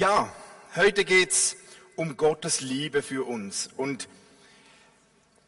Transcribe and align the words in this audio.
Ja, 0.00 0.32
heute 0.76 1.04
geht's 1.04 1.58
um 1.94 2.16
Gottes 2.16 2.62
Liebe 2.62 3.02
für 3.02 3.28
uns. 3.28 3.68
Und 3.76 4.08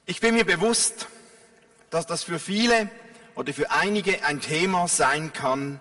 ich 0.04 0.20
bin 0.20 0.34
mir 0.34 0.44
bewusst, 0.44 1.08
dass 1.88 2.04
das 2.04 2.22
für 2.22 2.38
viele 2.38 2.90
oder 3.34 3.54
für 3.54 3.70
einige 3.70 4.26
ein 4.26 4.42
Thema 4.42 4.88
sein 4.88 5.32
kann, 5.32 5.80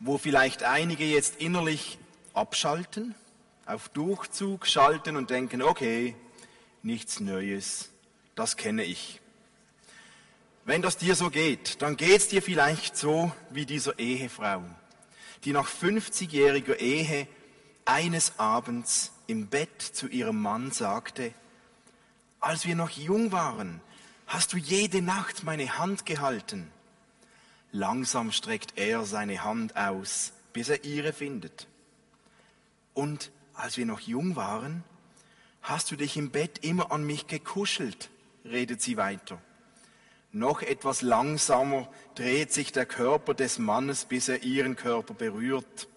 wo 0.00 0.16
vielleicht 0.16 0.62
einige 0.62 1.04
jetzt 1.04 1.36
innerlich 1.36 1.98
abschalten, 2.32 3.14
auf 3.66 3.90
Durchzug 3.90 4.66
schalten 4.66 5.14
und 5.14 5.28
denken, 5.28 5.60
okay, 5.60 6.16
nichts 6.82 7.20
Neues, 7.20 7.90
das 8.36 8.56
kenne 8.56 8.84
ich. 8.84 9.20
Wenn 10.64 10.80
das 10.80 10.96
dir 10.96 11.14
so 11.14 11.28
geht, 11.28 11.82
dann 11.82 11.98
geht's 11.98 12.28
dir 12.28 12.40
vielleicht 12.40 12.96
so 12.96 13.32
wie 13.50 13.66
dieser 13.66 13.98
Ehefrau, 13.98 14.62
die 15.44 15.52
nach 15.52 15.68
50-jähriger 15.68 16.76
Ehe 16.76 17.28
eines 17.86 18.38
Abends 18.38 19.12
im 19.26 19.46
Bett 19.46 19.80
zu 19.80 20.08
ihrem 20.08 20.42
Mann 20.42 20.70
sagte, 20.72 21.32
als 22.40 22.66
wir 22.66 22.76
noch 22.76 22.90
jung 22.90 23.32
waren, 23.32 23.80
hast 24.26 24.52
du 24.52 24.58
jede 24.58 25.00
Nacht 25.02 25.44
meine 25.44 25.78
Hand 25.78 26.04
gehalten. 26.04 26.70
Langsam 27.72 28.32
streckt 28.32 28.74
er 28.76 29.04
seine 29.04 29.44
Hand 29.44 29.76
aus, 29.76 30.32
bis 30.52 30.68
er 30.68 30.84
ihre 30.84 31.12
findet. 31.12 31.68
Und 32.92 33.30
als 33.54 33.76
wir 33.76 33.86
noch 33.86 34.00
jung 34.00 34.36
waren, 34.36 34.84
hast 35.62 35.90
du 35.90 35.96
dich 35.96 36.16
im 36.16 36.30
Bett 36.30 36.64
immer 36.64 36.92
an 36.92 37.04
mich 37.04 37.26
gekuschelt, 37.26 38.10
redet 38.44 38.82
sie 38.82 38.96
weiter. 38.96 39.40
Noch 40.32 40.62
etwas 40.62 41.02
langsamer 41.02 41.88
dreht 42.14 42.52
sich 42.52 42.72
der 42.72 42.86
Körper 42.86 43.32
des 43.34 43.58
Mannes, 43.58 44.04
bis 44.04 44.28
er 44.28 44.42
ihren 44.42 44.76
Körper 44.76 45.14
berührt. 45.14 45.88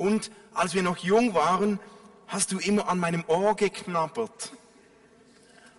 Und 0.00 0.30
als 0.54 0.72
wir 0.72 0.82
noch 0.82 0.96
jung 0.96 1.34
waren, 1.34 1.78
hast 2.26 2.52
du 2.52 2.58
immer 2.58 2.88
an 2.88 2.98
meinem 2.98 3.22
Ohr 3.26 3.54
geknabbert. 3.54 4.50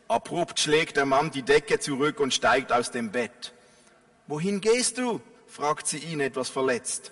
Abrupt 0.07 0.59
schlägt 0.59 0.95
der 0.95 1.07
Mann 1.07 1.31
die 1.31 1.41
Decke 1.41 1.79
zurück 1.79 2.19
und 2.19 2.31
steigt 2.31 2.71
aus 2.71 2.91
dem 2.91 3.11
Bett. 3.11 3.51
Wohin 4.27 4.61
gehst 4.61 4.99
du? 4.99 5.21
fragt 5.47 5.87
sie 5.87 5.97
ihn 5.97 6.19
etwas 6.19 6.49
verletzt. 6.49 7.11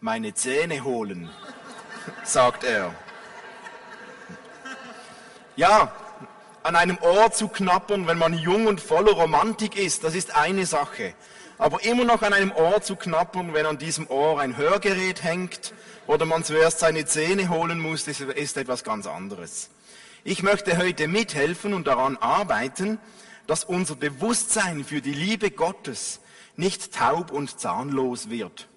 Meine 0.00 0.32
Zähne 0.32 0.82
holen, 0.82 1.28
sagt 2.24 2.64
er. 2.64 2.94
Ja, 5.56 5.92
an 6.62 6.74
einem 6.74 6.96
Ohr 7.02 7.32
zu 7.32 7.48
knappern, 7.48 8.06
wenn 8.06 8.16
man 8.16 8.32
jung 8.32 8.66
und 8.66 8.80
voller 8.80 9.12
Romantik 9.12 9.76
ist, 9.76 10.04
das 10.04 10.14
ist 10.14 10.34
eine 10.34 10.64
Sache. 10.64 11.12
Aber 11.58 11.82
immer 11.84 12.04
noch 12.04 12.22
an 12.22 12.32
einem 12.32 12.52
Ohr 12.52 12.82
zu 12.82 12.96
knappern, 12.96 13.54
wenn 13.54 13.64
an 13.64 13.78
diesem 13.78 14.08
Ohr 14.08 14.40
ein 14.40 14.56
Hörgerät 14.56 15.22
hängt 15.22 15.72
oder 16.06 16.26
man 16.26 16.44
zuerst 16.44 16.80
seine 16.80 17.06
Zähne 17.06 17.48
holen 17.48 17.80
muss, 17.80 18.06
ist, 18.06 18.20
ist 18.20 18.56
etwas 18.56 18.84
ganz 18.84 19.06
anderes. 19.06 19.70
Ich 20.22 20.42
möchte 20.42 20.76
heute 20.76 21.08
mithelfen 21.08 21.72
und 21.72 21.86
daran 21.86 22.16
arbeiten, 22.18 22.98
dass 23.46 23.64
unser 23.64 23.96
Bewusstsein 23.96 24.84
für 24.84 25.00
die 25.00 25.14
Liebe 25.14 25.50
Gottes 25.50 26.20
nicht 26.56 26.92
taub 26.92 27.30
und 27.30 27.58
zahnlos 27.58 28.28
wird. 28.28 28.68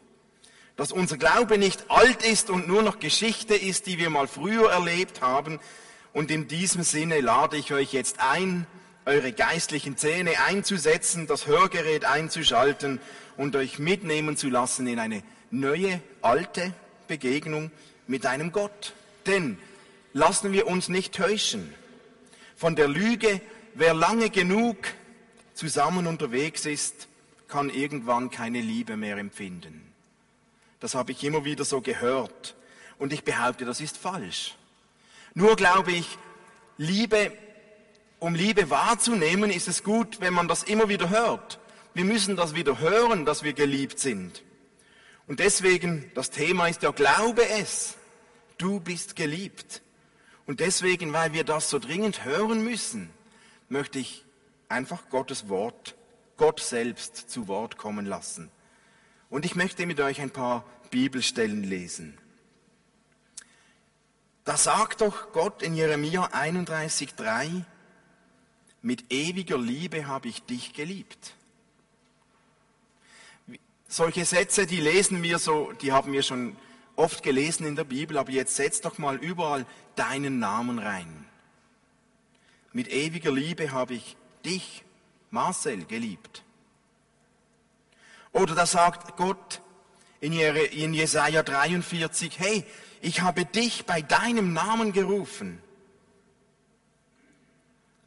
Dass 0.76 0.92
unser 0.92 1.18
Glaube 1.18 1.58
nicht 1.58 1.90
alt 1.90 2.24
ist 2.24 2.50
und 2.50 2.68
nur 2.68 2.84
noch 2.84 3.00
Geschichte 3.00 3.56
ist, 3.56 3.88
die 3.88 3.98
wir 3.98 4.10
mal 4.10 4.28
früher 4.28 4.72
erlebt 4.72 5.22
haben. 5.22 5.60
Und 6.14 6.32
in 6.32 6.48
diesem 6.48 6.84
Sinne 6.84 7.20
lade 7.20 7.58
ich 7.58 7.74
euch 7.74 7.92
jetzt 7.92 8.20
ein, 8.20 8.66
eure 9.10 9.32
geistlichen 9.32 9.98
Zähne 9.98 10.40
einzusetzen, 10.46 11.26
das 11.26 11.48
Hörgerät 11.48 12.06
einzuschalten 12.06 13.00
und 13.38 13.56
euch 13.56 13.80
mitnehmen 13.80 14.38
zu 14.38 14.50
lassen 14.50 14.86
in 14.86 15.00
eine 15.00 15.24
neue, 15.50 16.00
alte 16.22 16.74
Begegnung 17.08 17.72
mit 18.06 18.28
einem 18.28 18.52
Gott. 18.52 18.94
Denn 19.26 19.58
lassen 20.14 20.52
wir 20.52 20.68
uns 20.68 20.90
nicht 20.90 21.16
täuschen 21.16 21.74
von 22.56 22.76
der 22.76 22.88
Lüge, 22.88 23.42
wer 23.74 23.96
lange 23.96 24.30
genug 24.30 24.78
zusammen 25.56 26.06
unterwegs 26.06 26.68
ist, 26.68 27.08
kann 27.48 27.72
irgendwann 27.72 28.30
keine 28.30 28.62
Liebe 28.62 28.96
mehr 28.96 29.18
empfinden. 29.18 29.92
Das 30.80 30.94
habe 30.94 31.14
ich 31.14 31.24
immer 31.24 31.46
wieder 31.46 31.66
so 31.66 31.82
gehört. 31.82 32.56
Und 33.00 33.12
ich 33.12 33.24
behaupte, 33.24 33.66
das 33.66 33.82
ist 33.82 33.98
falsch. 33.98 34.56
Nur 35.34 35.56
glaube 35.56 35.94
ich, 35.94 36.18
Liebe, 36.78 37.32
um 38.20 38.36
Liebe 38.36 38.70
wahrzunehmen, 38.70 39.50
ist 39.50 39.68
es 39.68 39.84
gut, 39.84 40.22
wenn 40.22 40.34
man 40.34 40.48
das 40.48 40.64
immer 40.64 40.90
wieder 40.90 41.10
hört. 41.10 41.60
Wir 41.94 42.06
müssen 42.06 42.36
das 42.36 42.54
wieder 42.54 42.80
hören, 42.80 43.26
dass 43.26 43.44
wir 43.44 43.54
geliebt 43.54 44.00
sind. 44.00 44.44
Und 45.28 45.40
deswegen, 45.40 46.12
das 46.16 46.30
Thema 46.30 46.68
ist 46.68 46.82
ja, 46.84 46.92
glaube 46.92 47.48
es, 47.48 47.96
du 48.58 48.80
bist 48.80 49.16
geliebt. 49.16 49.82
Und 50.46 50.60
deswegen, 50.60 51.14
weil 51.14 51.34
wir 51.34 51.44
das 51.44 51.70
so 51.70 51.80
dringend 51.80 52.26
hören 52.26 52.64
müssen, 52.64 53.10
möchte 53.70 54.00
ich 54.00 54.26
einfach 54.68 55.10
Gottes 55.10 55.50
Wort, 55.50 55.96
Gott 56.38 56.60
selbst 56.60 57.30
zu 57.30 57.48
Wort 57.48 57.78
kommen 57.78 58.06
lassen. 58.06 58.50
Und 59.30 59.46
ich 59.46 59.56
möchte 59.56 59.86
mit 59.86 60.00
euch 60.00 60.22
ein 60.22 60.32
paar 60.32 60.66
Bibelstellen 60.90 61.64
lesen. 61.64 62.18
Da 64.44 64.58
sagt 64.58 65.02
doch 65.02 65.32
Gott 65.32 65.62
in 65.62 65.76
Jeremia 65.76 66.26
31,3, 66.28 67.64
mit 68.82 69.12
ewiger 69.12 69.58
Liebe 69.58 70.08
habe 70.08 70.28
ich 70.28 70.44
dich 70.44 70.74
geliebt. 70.74 71.34
Solche 73.88 74.26
Sätze, 74.26 74.66
die 74.66 74.80
lesen 74.80 75.24
wir 75.24 75.40
so, 75.40 75.72
die 75.82 75.92
haben 75.92 76.12
wir 76.14 76.24
schon 76.24 76.56
oft 76.96 77.24
gelesen 77.24 77.66
in 77.66 77.76
der 77.76 77.86
Bibel, 77.86 78.18
aber 78.18 78.32
jetzt 78.32 78.56
setz 78.56 78.82
doch 78.82 78.98
mal 78.98 79.18
überall 79.18 79.66
deinen 79.96 80.40
Namen 80.40 80.80
rein. 80.80 81.26
Mit 82.72 82.88
ewiger 82.90 83.32
Liebe 83.32 83.72
habe 83.72 83.96
ich 83.96 84.16
dich, 84.46 84.84
Marcel, 85.32 85.86
geliebt. 85.86 86.44
Oder 88.32 88.54
da 88.54 88.66
sagt 88.68 89.18
Gott 89.18 89.62
in 90.22 90.34
Jesaja 90.94 91.42
43, 91.42 92.38
hey, 92.40 92.64
ich 93.02 93.22
habe 93.22 93.46
dich 93.46 93.86
bei 93.86 94.02
deinem 94.02 94.54
Namen 94.54 94.94
gerufen. 94.94 95.62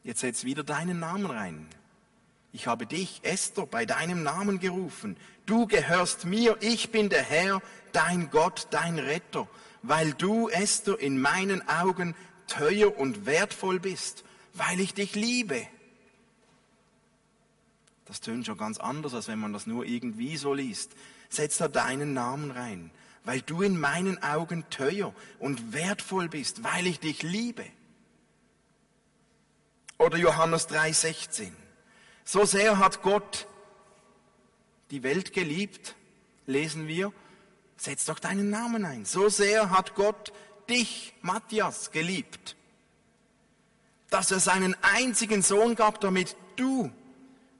Jetzt 0.04 0.20
setz 0.20 0.44
wieder 0.44 0.64
deinen 0.64 0.98
Namen 0.98 1.26
rein. 1.26 1.66
Ich 2.52 2.66
habe 2.66 2.86
dich, 2.86 3.20
Esther, 3.22 3.66
bei 3.66 3.86
deinem 3.86 4.22
Namen 4.22 4.58
gerufen. 4.58 5.16
Du 5.46 5.66
gehörst 5.66 6.26
mir, 6.26 6.56
ich 6.60 6.90
bin 6.90 7.08
der 7.08 7.22
Herr, 7.22 7.62
dein 7.92 8.30
Gott, 8.30 8.68
dein 8.70 8.98
Retter, 8.98 9.48
weil 9.82 10.12
du, 10.12 10.48
Esther, 10.48 10.98
in 10.98 11.20
meinen 11.20 11.66
Augen 11.68 12.14
teuer 12.46 12.96
und 12.98 13.24
wertvoll 13.26 13.80
bist, 13.80 14.24
weil 14.54 14.80
ich 14.80 14.92
dich 14.92 15.14
liebe. 15.14 15.66
Das 18.04 18.20
tönt 18.20 18.44
schon 18.44 18.58
ganz 18.58 18.78
anders, 18.78 19.14
als 19.14 19.28
wenn 19.28 19.38
man 19.38 19.54
das 19.54 19.66
nur 19.66 19.86
irgendwie 19.86 20.36
so 20.36 20.52
liest. 20.52 20.92
Setz 21.30 21.56
da 21.56 21.68
deinen 21.68 22.12
Namen 22.12 22.50
rein, 22.50 22.90
weil 23.24 23.40
du 23.40 23.62
in 23.62 23.80
meinen 23.80 24.22
Augen 24.22 24.64
teuer 24.68 25.14
und 25.38 25.72
wertvoll 25.72 26.28
bist, 26.28 26.62
weil 26.62 26.86
ich 26.86 27.00
dich 27.00 27.22
liebe. 27.22 27.64
Oder 30.02 30.18
Johannes 30.18 30.66
3:16. 30.66 31.52
So 32.24 32.44
sehr 32.44 32.78
hat 32.78 33.02
Gott 33.02 33.46
die 34.90 35.04
Welt 35.04 35.32
geliebt, 35.32 35.94
lesen 36.46 36.88
wir, 36.88 37.12
setz 37.76 38.06
doch 38.06 38.18
deinen 38.18 38.50
Namen 38.50 38.84
ein. 38.84 39.04
So 39.04 39.28
sehr 39.28 39.70
hat 39.70 39.94
Gott 39.94 40.32
dich, 40.68 41.14
Matthias, 41.22 41.92
geliebt, 41.92 42.56
dass 44.10 44.32
er 44.32 44.40
seinen 44.40 44.74
einzigen 44.82 45.40
Sohn 45.40 45.76
gab, 45.76 46.00
damit 46.00 46.34
du, 46.56 46.90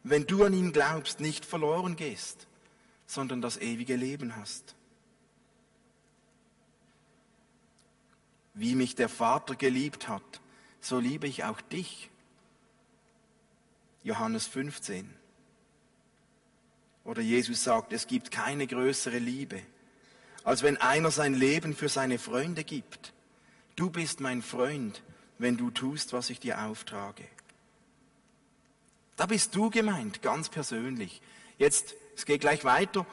wenn 0.02 0.26
du 0.26 0.44
an 0.44 0.52
ihn 0.52 0.72
glaubst, 0.72 1.20
nicht 1.20 1.44
verloren 1.44 1.94
gehst, 1.94 2.48
sondern 3.06 3.40
das 3.40 3.56
ewige 3.56 3.94
Leben 3.94 4.34
hast. 4.34 4.74
Wie 8.54 8.74
mich 8.74 8.96
der 8.96 9.08
Vater 9.08 9.54
geliebt 9.54 10.08
hat, 10.08 10.40
so 10.80 10.98
liebe 10.98 11.28
ich 11.28 11.44
auch 11.44 11.60
dich. 11.60 12.10
Johannes 14.04 14.46
15. 14.46 15.08
Oder 17.04 17.22
Jesus 17.22 17.64
sagt, 17.64 17.92
es 17.92 18.06
gibt 18.06 18.30
keine 18.30 18.66
größere 18.66 19.18
Liebe, 19.18 19.60
als 20.44 20.62
wenn 20.62 20.76
einer 20.76 21.10
sein 21.10 21.34
Leben 21.34 21.74
für 21.74 21.88
seine 21.88 22.18
Freunde 22.18 22.64
gibt. 22.64 23.12
Du 23.76 23.90
bist 23.90 24.20
mein 24.20 24.42
Freund, 24.42 25.02
wenn 25.38 25.56
du 25.56 25.70
tust, 25.70 26.12
was 26.12 26.30
ich 26.30 26.40
dir 26.40 26.62
auftrage. 26.62 27.24
Da 29.16 29.26
bist 29.26 29.54
du 29.54 29.70
gemeint, 29.70 30.22
ganz 30.22 30.48
persönlich. 30.48 31.20
Jetzt, 31.58 31.94
es 32.16 32.24
geht 32.24 32.40
gleich 32.40 32.64
weiter. 32.64 33.06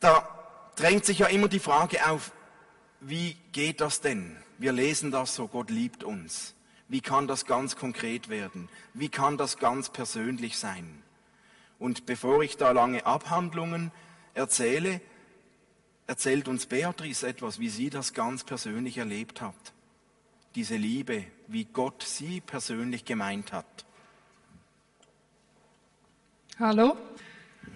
Da 0.00 0.28
drängt 0.76 1.04
sich 1.04 1.20
ja 1.20 1.26
immer 1.26 1.48
die 1.48 1.58
Frage 1.58 2.08
auf, 2.08 2.32
wie 3.00 3.36
geht 3.52 3.80
das 3.80 4.00
denn? 4.00 4.36
Wir 4.58 4.72
lesen 4.72 5.10
das 5.10 5.34
so, 5.34 5.46
Gott 5.46 5.70
liebt 5.70 6.02
uns. 6.02 6.54
Wie 6.88 7.02
kann 7.02 7.28
das 7.28 7.44
ganz 7.44 7.76
konkret 7.76 8.28
werden? 8.28 8.68
Wie 8.94 9.10
kann 9.10 9.36
das 9.36 9.58
ganz 9.58 9.90
persönlich 9.90 10.58
sein? 10.58 11.02
Und 11.78 12.06
bevor 12.06 12.42
ich 12.42 12.56
da 12.56 12.72
lange 12.72 13.04
Abhandlungen 13.04 13.92
erzähle, 14.34 15.00
erzählt 16.06 16.48
uns 16.48 16.66
Beatrice 16.66 17.24
etwas, 17.24 17.60
wie 17.60 17.68
sie 17.68 17.90
das 17.90 18.14
ganz 18.14 18.42
persönlich 18.42 18.98
erlebt 18.98 19.42
hat. 19.42 19.54
Diese 20.54 20.76
Liebe, 20.76 21.24
wie 21.46 21.66
Gott 21.66 22.02
sie 22.02 22.40
persönlich 22.40 23.04
gemeint 23.04 23.52
hat. 23.52 23.84
Hallo. 26.58 26.96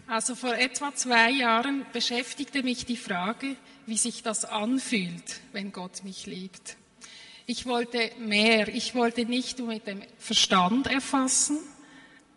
Also 0.06 0.34
vor 0.34 0.54
etwa 0.54 0.94
zwei 0.94 1.30
Jahren 1.30 1.86
beschäftigte 1.92 2.62
mich 2.62 2.86
die 2.86 2.96
Frage, 2.96 3.56
wie 3.86 3.96
sich 3.96 4.22
das 4.22 4.44
anfühlt, 4.44 5.40
wenn 5.52 5.70
Gott 5.70 6.02
mich 6.02 6.26
liebt. 6.26 6.76
Ich 7.46 7.66
wollte 7.66 8.10
mehr. 8.18 8.68
Ich 8.68 8.94
wollte 8.94 9.24
nicht 9.24 9.58
nur 9.58 9.68
mit 9.68 9.86
dem 9.86 10.02
Verstand 10.18 10.86
erfassen, 10.86 11.58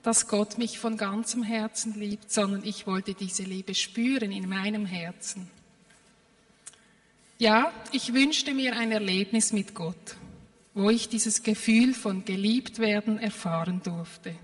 dass 0.03 0.27
Gott 0.27 0.57
mich 0.57 0.79
von 0.79 0.97
ganzem 0.97 1.43
Herzen 1.43 1.99
liebt, 1.99 2.31
sondern 2.31 2.63
ich 2.63 2.87
wollte 2.87 3.13
diese 3.13 3.43
Liebe 3.43 3.73
spüren 3.75 4.31
in 4.31 4.47
meinem 4.47 4.85
Herzen. 4.85 5.49
Ja, 7.37 7.73
ich 7.91 8.13
wünschte 8.13 8.53
mir 8.53 8.75
ein 8.77 8.91
Erlebnis 8.91 9.51
mit 9.51 9.75
Gott, 9.75 10.15
wo 10.73 10.89
ich 10.89 11.09
dieses 11.09 11.43
Gefühl 11.43 11.93
von 11.93 12.23
geliebt 12.23 12.79
werden 12.79 13.19
erfahren 13.19 13.81
durfte. 13.83 14.35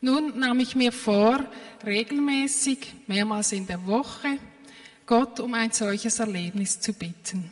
Nun 0.00 0.38
nahm 0.38 0.60
ich 0.60 0.76
mir 0.76 0.92
vor, 0.92 1.44
regelmäßig, 1.84 2.94
mehrmals 3.06 3.52
in 3.52 3.66
der 3.66 3.86
Woche, 3.86 4.38
Gott 5.06 5.40
um 5.40 5.54
ein 5.54 5.72
solches 5.72 6.18
Erlebnis 6.18 6.78
zu 6.78 6.92
bitten. 6.92 7.50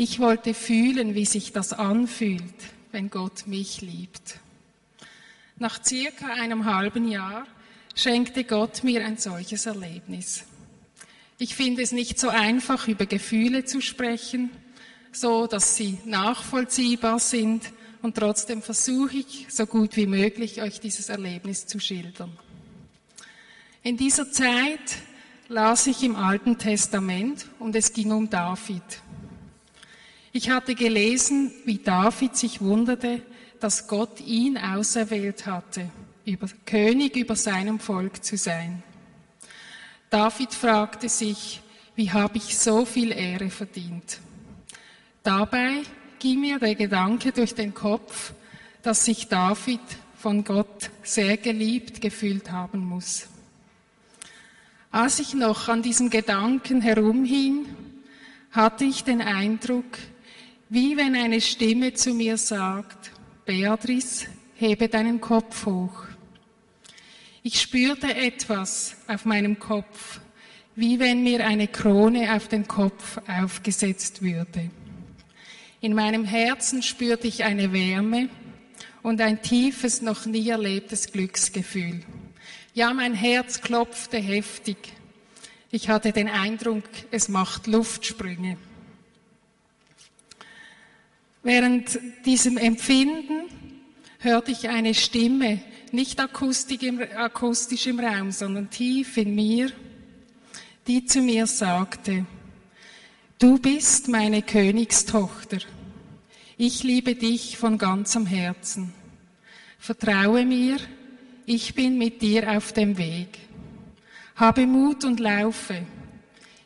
Ich 0.00 0.20
wollte 0.20 0.54
fühlen, 0.54 1.16
wie 1.16 1.24
sich 1.24 1.50
das 1.50 1.72
anfühlt, 1.72 2.54
wenn 2.92 3.10
Gott 3.10 3.48
mich 3.48 3.80
liebt. 3.80 4.38
Nach 5.56 5.84
circa 5.84 6.26
einem 6.34 6.66
halben 6.66 7.08
Jahr 7.08 7.48
schenkte 7.96 8.44
Gott 8.44 8.84
mir 8.84 9.04
ein 9.04 9.16
solches 9.16 9.66
Erlebnis. 9.66 10.44
Ich 11.38 11.56
finde 11.56 11.82
es 11.82 11.90
nicht 11.90 12.20
so 12.20 12.28
einfach, 12.28 12.86
über 12.86 13.06
Gefühle 13.06 13.64
zu 13.64 13.80
sprechen, 13.80 14.50
so 15.10 15.48
dass 15.48 15.74
sie 15.74 15.98
nachvollziehbar 16.04 17.18
sind 17.18 17.72
und 18.00 18.14
trotzdem 18.14 18.62
versuche 18.62 19.16
ich, 19.16 19.46
so 19.48 19.66
gut 19.66 19.96
wie 19.96 20.06
möglich, 20.06 20.62
euch 20.62 20.78
dieses 20.78 21.08
Erlebnis 21.08 21.66
zu 21.66 21.80
schildern. 21.80 22.30
In 23.82 23.96
dieser 23.96 24.30
Zeit 24.30 24.98
las 25.48 25.88
ich 25.88 26.04
im 26.04 26.14
Alten 26.14 26.56
Testament 26.56 27.46
und 27.58 27.74
es 27.74 27.92
ging 27.92 28.12
um 28.12 28.30
David. 28.30 29.02
Ich 30.40 30.50
hatte 30.50 30.76
gelesen, 30.76 31.50
wie 31.64 31.78
David 31.78 32.36
sich 32.36 32.60
wunderte, 32.60 33.22
dass 33.58 33.88
Gott 33.88 34.20
ihn 34.20 34.56
auserwählt 34.56 35.46
hatte, 35.46 35.90
über, 36.24 36.46
König 36.64 37.16
über 37.16 37.34
seinem 37.34 37.80
Volk 37.80 38.22
zu 38.22 38.36
sein. 38.36 38.84
David 40.10 40.54
fragte 40.54 41.08
sich, 41.08 41.60
wie 41.96 42.12
habe 42.12 42.38
ich 42.38 42.56
so 42.56 42.84
viel 42.84 43.10
Ehre 43.10 43.50
verdient? 43.50 44.20
Dabei 45.24 45.82
ging 46.20 46.38
mir 46.38 46.60
der 46.60 46.76
Gedanke 46.76 47.32
durch 47.32 47.56
den 47.56 47.74
Kopf, 47.74 48.32
dass 48.84 49.06
sich 49.06 49.26
David 49.26 49.80
von 50.16 50.44
Gott 50.44 50.90
sehr 51.02 51.36
geliebt 51.36 52.00
gefühlt 52.00 52.52
haben 52.52 52.86
muss. 52.86 53.26
Als 54.92 55.18
ich 55.18 55.34
noch 55.34 55.66
an 55.66 55.82
diesem 55.82 56.10
Gedanken 56.10 56.80
herumhing, 56.80 57.66
hatte 58.52 58.84
ich 58.84 59.02
den 59.02 59.20
Eindruck, 59.20 59.98
wie 60.68 60.96
wenn 60.96 61.14
eine 61.14 61.40
Stimme 61.40 61.94
zu 61.94 62.12
mir 62.12 62.36
sagt, 62.36 63.10
Beatrice, 63.46 64.26
hebe 64.56 64.88
deinen 64.88 65.20
Kopf 65.20 65.66
hoch. 65.66 66.04
Ich 67.42 67.60
spürte 67.60 68.14
etwas 68.14 68.96
auf 69.06 69.24
meinem 69.24 69.58
Kopf, 69.58 70.20
wie 70.76 70.98
wenn 70.98 71.22
mir 71.22 71.46
eine 71.46 71.68
Krone 71.68 72.34
auf 72.34 72.48
den 72.48 72.68
Kopf 72.68 73.18
aufgesetzt 73.26 74.20
würde. 74.20 74.70
In 75.80 75.94
meinem 75.94 76.24
Herzen 76.24 76.82
spürte 76.82 77.26
ich 77.26 77.44
eine 77.44 77.72
Wärme 77.72 78.28
und 79.02 79.20
ein 79.20 79.40
tiefes, 79.40 80.02
noch 80.02 80.26
nie 80.26 80.48
erlebtes 80.48 81.10
Glücksgefühl. 81.10 82.02
Ja, 82.74 82.92
mein 82.92 83.14
Herz 83.14 83.62
klopfte 83.62 84.18
heftig. 84.18 84.76
Ich 85.70 85.88
hatte 85.88 86.12
den 86.12 86.28
Eindruck, 86.28 86.84
es 87.10 87.28
macht 87.28 87.66
Luftsprünge. 87.66 88.58
Während 91.42 91.98
diesem 92.24 92.56
Empfinden 92.56 93.44
hörte 94.18 94.50
ich 94.50 94.68
eine 94.68 94.94
Stimme, 94.94 95.60
nicht 95.92 96.20
akustisch 96.20 97.86
im 97.86 98.00
Raum, 98.00 98.32
sondern 98.32 98.70
tief 98.70 99.16
in 99.16 99.34
mir, 99.34 99.70
die 100.86 101.04
zu 101.04 101.20
mir 101.20 101.46
sagte, 101.46 102.26
du 103.38 103.58
bist 103.58 104.08
meine 104.08 104.42
Königstochter. 104.42 105.58
Ich 106.56 106.82
liebe 106.82 107.14
dich 107.14 107.56
von 107.56 107.78
ganzem 107.78 108.26
Herzen. 108.26 108.92
Vertraue 109.78 110.44
mir, 110.44 110.78
ich 111.46 111.74
bin 111.74 111.98
mit 111.98 112.20
dir 112.20 112.50
auf 112.50 112.72
dem 112.72 112.98
Weg. 112.98 113.38
Habe 114.34 114.66
Mut 114.66 115.04
und 115.04 115.20
laufe. 115.20 115.82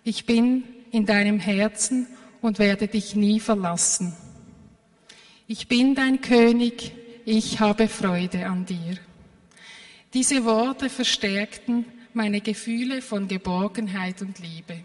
Ich 0.03 0.25
bin 0.25 0.65
in 0.91 1.07
deinem 1.07 1.39
Herzen 1.39 2.07
und 2.41 2.59
werde 2.59 2.89
dich 2.89 3.15
nie 3.15 3.39
verlassen. 3.39 4.17
Ich 5.52 5.69
bin 5.69 5.94
dein 5.94 6.22
König, 6.22 6.93
ich 7.26 7.60
habe 7.60 7.87
Freude 7.87 8.46
an 8.46 8.64
dir. 8.64 8.96
Diese 10.14 10.46
Worte 10.46 10.88
verstärkten 10.88 11.84
meine 12.14 12.40
Gefühle 12.40 13.02
von 13.02 13.28
Geborgenheit 13.28 14.22
und 14.22 14.38
Liebe. 14.38 14.82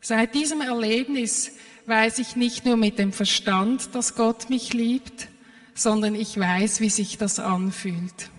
Seit 0.00 0.34
diesem 0.34 0.60
Erlebnis 0.62 1.52
weiß 1.86 2.18
ich 2.18 2.34
nicht 2.34 2.64
nur 2.64 2.76
mit 2.76 2.98
dem 2.98 3.12
Verstand, 3.12 3.94
dass 3.94 4.16
Gott 4.16 4.50
mich 4.50 4.72
liebt, 4.72 5.28
sondern 5.76 6.16
ich 6.16 6.36
weiß, 6.36 6.80
wie 6.80 6.90
sich 6.90 7.18
das 7.18 7.38
anfühlt. 7.38 8.30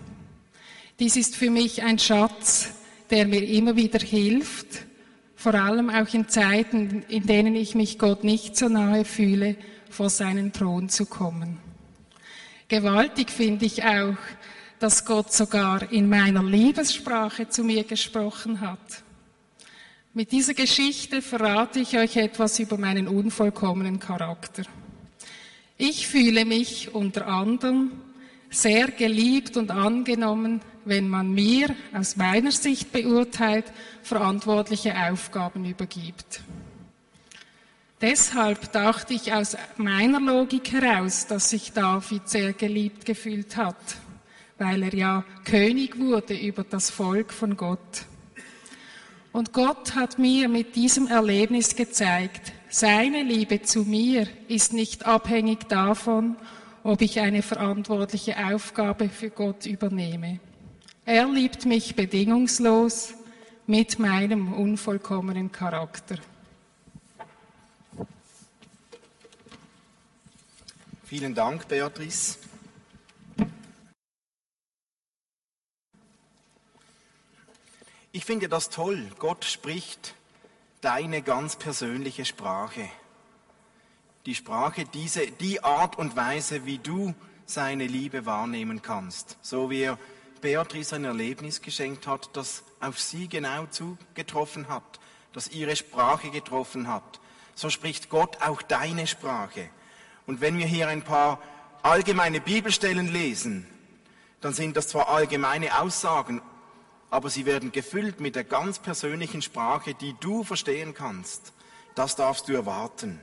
Dies 1.00 1.16
ist 1.16 1.36
für 1.36 1.48
mich 1.48 1.84
ein 1.84 1.98
Schatz, 1.98 2.68
der 3.08 3.26
mir 3.26 3.42
immer 3.48 3.76
wieder 3.76 4.00
hilft, 4.00 4.84
vor 5.46 5.54
allem 5.54 5.90
auch 5.90 6.12
in 6.12 6.28
Zeiten, 6.28 7.04
in 7.06 7.24
denen 7.24 7.54
ich 7.54 7.76
mich 7.76 8.00
Gott 8.00 8.24
nicht 8.24 8.56
so 8.56 8.68
nahe 8.68 9.04
fühle, 9.04 9.54
vor 9.88 10.10
seinen 10.10 10.52
Thron 10.52 10.88
zu 10.88 11.06
kommen. 11.06 11.58
Gewaltig 12.66 13.30
finde 13.30 13.64
ich 13.64 13.84
auch, 13.84 14.16
dass 14.80 15.04
Gott 15.04 15.32
sogar 15.32 15.92
in 15.92 16.08
meiner 16.08 16.42
Liebessprache 16.42 17.48
zu 17.48 17.62
mir 17.62 17.84
gesprochen 17.84 18.60
hat. 18.60 19.04
Mit 20.14 20.32
dieser 20.32 20.54
Geschichte 20.54 21.22
verrate 21.22 21.78
ich 21.78 21.96
euch 21.96 22.16
etwas 22.16 22.58
über 22.58 22.76
meinen 22.76 23.06
unvollkommenen 23.06 24.00
Charakter. 24.00 24.64
Ich 25.78 26.08
fühle 26.08 26.44
mich 26.44 26.92
unter 26.92 27.28
anderem 27.28 27.92
sehr 28.50 28.88
geliebt 28.88 29.56
und 29.56 29.70
angenommen, 29.70 30.60
wenn 30.86 31.08
man 31.08 31.32
mir 31.32 31.74
aus 31.92 32.16
meiner 32.16 32.52
Sicht 32.52 32.92
beurteilt 32.92 33.66
verantwortliche 34.02 34.94
Aufgaben 35.10 35.64
übergibt. 35.64 36.40
Deshalb 38.00 38.72
dachte 38.72 39.14
ich 39.14 39.32
aus 39.32 39.56
meiner 39.76 40.20
Logik 40.20 40.70
heraus, 40.72 41.26
dass 41.26 41.50
sich 41.50 41.72
David 41.72 42.28
sehr 42.28 42.52
geliebt 42.52 43.04
gefühlt 43.04 43.56
hat, 43.56 43.76
weil 44.58 44.82
er 44.84 44.94
ja 44.94 45.24
König 45.44 45.98
wurde 45.98 46.34
über 46.38 46.62
das 46.62 46.90
Volk 46.90 47.32
von 47.32 47.56
Gott. 47.56 48.04
Und 49.32 49.52
Gott 49.52 49.94
hat 49.94 50.18
mir 50.18 50.48
mit 50.48 50.76
diesem 50.76 51.08
Erlebnis 51.08 51.74
gezeigt, 51.74 52.52
seine 52.68 53.22
Liebe 53.22 53.62
zu 53.62 53.84
mir 53.84 54.28
ist 54.48 54.72
nicht 54.72 55.04
abhängig 55.04 55.64
davon, 55.68 56.36
ob 56.82 57.02
ich 57.02 57.18
eine 57.18 57.42
verantwortliche 57.42 58.36
Aufgabe 58.46 59.08
für 59.08 59.30
Gott 59.30 59.66
übernehme. 59.66 60.38
Er 61.08 61.28
liebt 61.28 61.66
mich 61.66 61.94
bedingungslos 61.94 63.14
mit 63.68 64.00
meinem 64.00 64.52
unvollkommenen 64.52 65.52
Charakter. 65.52 66.16
Vielen 71.04 71.32
Dank, 71.32 71.68
Beatrice. 71.68 72.38
Ich 78.10 78.24
finde 78.24 78.48
das 78.48 78.68
toll. 78.68 79.08
Gott 79.20 79.44
spricht 79.44 80.16
deine 80.80 81.22
ganz 81.22 81.54
persönliche 81.54 82.24
Sprache. 82.24 82.88
Die 84.26 84.34
Sprache, 84.34 84.84
diese, 84.92 85.28
die 85.28 85.62
Art 85.62 85.98
und 85.98 86.16
Weise, 86.16 86.66
wie 86.66 86.78
du 86.78 87.14
seine 87.44 87.86
Liebe 87.86 88.26
wahrnehmen 88.26 88.82
kannst. 88.82 89.38
So 89.40 89.70
wie 89.70 89.82
er 89.82 89.98
Beatrice 90.46 90.94
ein 90.94 91.02
Erlebnis 91.02 91.60
geschenkt 91.60 92.06
hat, 92.06 92.30
das 92.34 92.62
auf 92.78 93.00
sie 93.00 93.26
genau 93.26 93.66
zugetroffen 93.66 94.68
hat, 94.68 95.00
das 95.32 95.48
ihre 95.48 95.74
Sprache 95.74 96.30
getroffen 96.30 96.86
hat. 96.86 97.18
So 97.56 97.68
spricht 97.68 98.10
Gott 98.10 98.40
auch 98.40 98.62
deine 98.62 99.08
Sprache. 99.08 99.68
Und 100.24 100.40
wenn 100.40 100.56
wir 100.56 100.66
hier 100.66 100.86
ein 100.86 101.02
paar 101.02 101.42
allgemeine 101.82 102.40
Bibelstellen 102.40 103.12
lesen, 103.12 103.66
dann 104.40 104.54
sind 104.54 104.76
das 104.76 104.86
zwar 104.86 105.08
allgemeine 105.08 105.80
Aussagen, 105.80 106.40
aber 107.10 107.28
sie 107.28 107.44
werden 107.44 107.72
gefüllt 107.72 108.20
mit 108.20 108.36
der 108.36 108.44
ganz 108.44 108.78
persönlichen 108.78 109.42
Sprache, 109.42 109.94
die 109.94 110.14
du 110.20 110.44
verstehen 110.44 110.94
kannst. 110.94 111.54
Das 111.96 112.14
darfst 112.14 112.46
du 112.46 112.52
erwarten. 112.52 113.20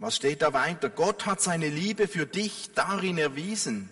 Was 0.00 0.16
steht 0.16 0.40
da 0.40 0.54
weiter? 0.54 0.88
Gott 0.88 1.26
hat 1.26 1.42
seine 1.42 1.68
Liebe 1.68 2.08
für 2.08 2.24
dich 2.24 2.70
darin 2.74 3.18
erwiesen, 3.18 3.90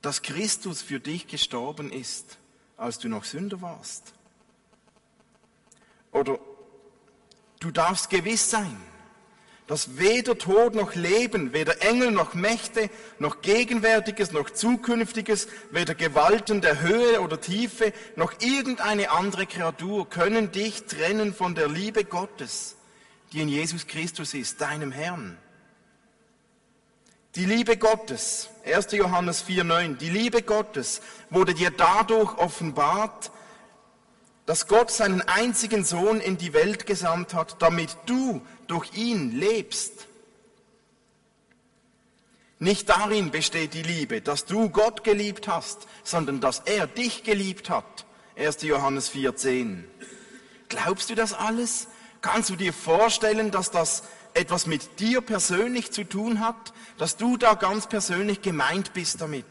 dass 0.00 0.22
Christus 0.22 0.80
für 0.80 0.98
dich 0.98 1.26
gestorben 1.26 1.92
ist, 1.92 2.38
als 2.78 2.98
du 2.98 3.10
noch 3.10 3.24
Sünder 3.24 3.60
warst. 3.60 4.14
Oder 6.10 6.38
du 7.60 7.70
darfst 7.70 8.08
gewiss 8.08 8.48
sein, 8.48 8.74
dass 9.66 9.98
weder 9.98 10.38
Tod 10.38 10.74
noch 10.74 10.94
Leben, 10.94 11.52
weder 11.52 11.82
Engel 11.82 12.10
noch 12.10 12.32
Mächte, 12.32 12.88
noch 13.18 13.42
Gegenwärtiges 13.42 14.32
noch 14.32 14.48
Zukünftiges, 14.48 15.48
weder 15.70 15.94
Gewalten 15.94 16.62
der 16.62 16.80
Höhe 16.80 17.20
oder 17.20 17.38
Tiefe, 17.38 17.92
noch 18.16 18.32
irgendeine 18.40 19.10
andere 19.10 19.46
Kreatur 19.46 20.08
können 20.08 20.50
dich 20.50 20.84
trennen 20.84 21.34
von 21.34 21.54
der 21.54 21.68
Liebe 21.68 22.04
Gottes 22.04 22.76
die 23.32 23.40
in 23.40 23.48
Jesus 23.48 23.86
Christus 23.86 24.34
ist, 24.34 24.60
deinem 24.60 24.92
Herrn. 24.92 25.38
Die 27.34 27.46
Liebe 27.46 27.78
Gottes, 27.78 28.50
1. 28.64 28.92
Johannes 28.92 29.44
4.9, 29.46 29.96
die 29.96 30.10
Liebe 30.10 30.42
Gottes 30.42 31.00
wurde 31.30 31.54
dir 31.54 31.70
dadurch 31.70 32.36
offenbart, 32.36 33.30
dass 34.44 34.66
Gott 34.66 34.90
seinen 34.90 35.22
einzigen 35.22 35.84
Sohn 35.84 36.20
in 36.20 36.36
die 36.36 36.52
Welt 36.52 36.84
gesandt 36.84 37.32
hat, 37.32 37.62
damit 37.62 37.96
du 38.04 38.42
durch 38.66 38.92
ihn 38.94 39.32
lebst. 39.38 40.08
Nicht 42.58 42.88
darin 42.90 43.30
besteht 43.30 43.72
die 43.72 43.82
Liebe, 43.82 44.20
dass 44.20 44.44
du 44.44 44.68
Gott 44.68 45.02
geliebt 45.02 45.48
hast, 45.48 45.88
sondern 46.04 46.40
dass 46.40 46.60
er 46.60 46.86
dich 46.86 47.24
geliebt 47.24 47.70
hat. 47.70 48.04
1. 48.36 48.62
Johannes 48.62 49.10
4.10. 49.10 49.84
Glaubst 50.68 51.10
du 51.10 51.14
das 51.14 51.32
alles? 51.32 51.88
Kannst 52.22 52.50
du 52.50 52.56
dir 52.56 52.72
vorstellen, 52.72 53.50
dass 53.50 53.72
das 53.72 54.04
etwas 54.32 54.66
mit 54.66 55.00
dir 55.00 55.20
persönlich 55.20 55.90
zu 55.90 56.04
tun 56.04 56.40
hat, 56.40 56.72
dass 56.96 57.16
du 57.16 57.36
da 57.36 57.54
ganz 57.54 57.88
persönlich 57.88 58.40
gemeint 58.42 58.92
bist 58.94 59.20
damit, 59.20 59.44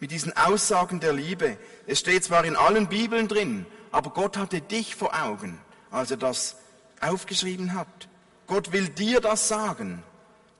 mit 0.00 0.10
diesen 0.10 0.34
Aussagen 0.34 0.98
der 0.98 1.12
Liebe? 1.12 1.58
Es 1.86 2.00
steht 2.00 2.24
zwar 2.24 2.44
in 2.46 2.56
allen 2.56 2.88
Bibeln 2.88 3.28
drin, 3.28 3.66
aber 3.92 4.10
Gott 4.10 4.38
hatte 4.38 4.62
dich 4.62 4.96
vor 4.96 5.14
Augen, 5.14 5.60
als 5.90 6.10
er 6.10 6.16
das 6.16 6.56
aufgeschrieben 7.00 7.74
hat. 7.74 8.08
Gott 8.46 8.72
will 8.72 8.88
dir 8.88 9.20
das 9.20 9.48
sagen. 9.48 10.02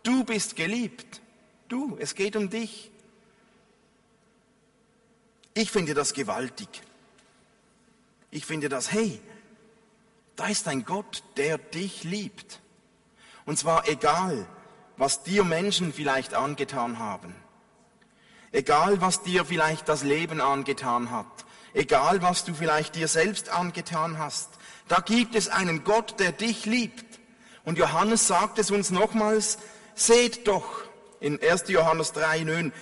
Du 0.02 0.24
bist 0.24 0.56
geliebt. 0.56 1.22
Du, 1.68 1.96
es 1.98 2.14
geht 2.14 2.36
um 2.36 2.50
dich. 2.50 2.90
Ich 5.54 5.70
finde 5.70 5.94
das 5.94 6.12
gewaltig. 6.12 6.68
Ich 8.30 8.44
finde 8.44 8.68
das, 8.68 8.92
hey, 8.92 9.20
da 10.36 10.46
ist 10.46 10.68
ein 10.68 10.84
Gott, 10.84 11.22
der 11.36 11.58
dich 11.58 12.04
liebt. 12.04 12.60
Und 13.44 13.58
zwar 13.58 13.88
egal, 13.88 14.46
was 14.96 15.22
dir 15.22 15.44
Menschen 15.44 15.92
vielleicht 15.92 16.34
angetan 16.34 16.98
haben. 16.98 17.34
Egal, 18.52 19.00
was 19.00 19.22
dir 19.22 19.44
vielleicht 19.44 19.88
das 19.88 20.02
Leben 20.02 20.40
angetan 20.40 21.10
hat. 21.10 21.26
Egal, 21.74 22.22
was 22.22 22.44
du 22.44 22.54
vielleicht 22.54 22.94
dir 22.94 23.08
selbst 23.08 23.50
angetan 23.50 24.18
hast. 24.18 24.50
Da 24.88 25.00
gibt 25.00 25.34
es 25.34 25.48
einen 25.48 25.84
Gott, 25.84 26.18
der 26.20 26.32
dich 26.32 26.64
liebt. 26.64 27.04
Und 27.64 27.78
Johannes 27.78 28.26
sagt 28.26 28.58
es 28.58 28.70
uns 28.70 28.90
nochmals, 28.90 29.58
seht 29.94 30.46
doch 30.46 30.84
in 31.20 31.40
1. 31.42 31.64
Johannes 31.68 32.12
3, 32.12 32.72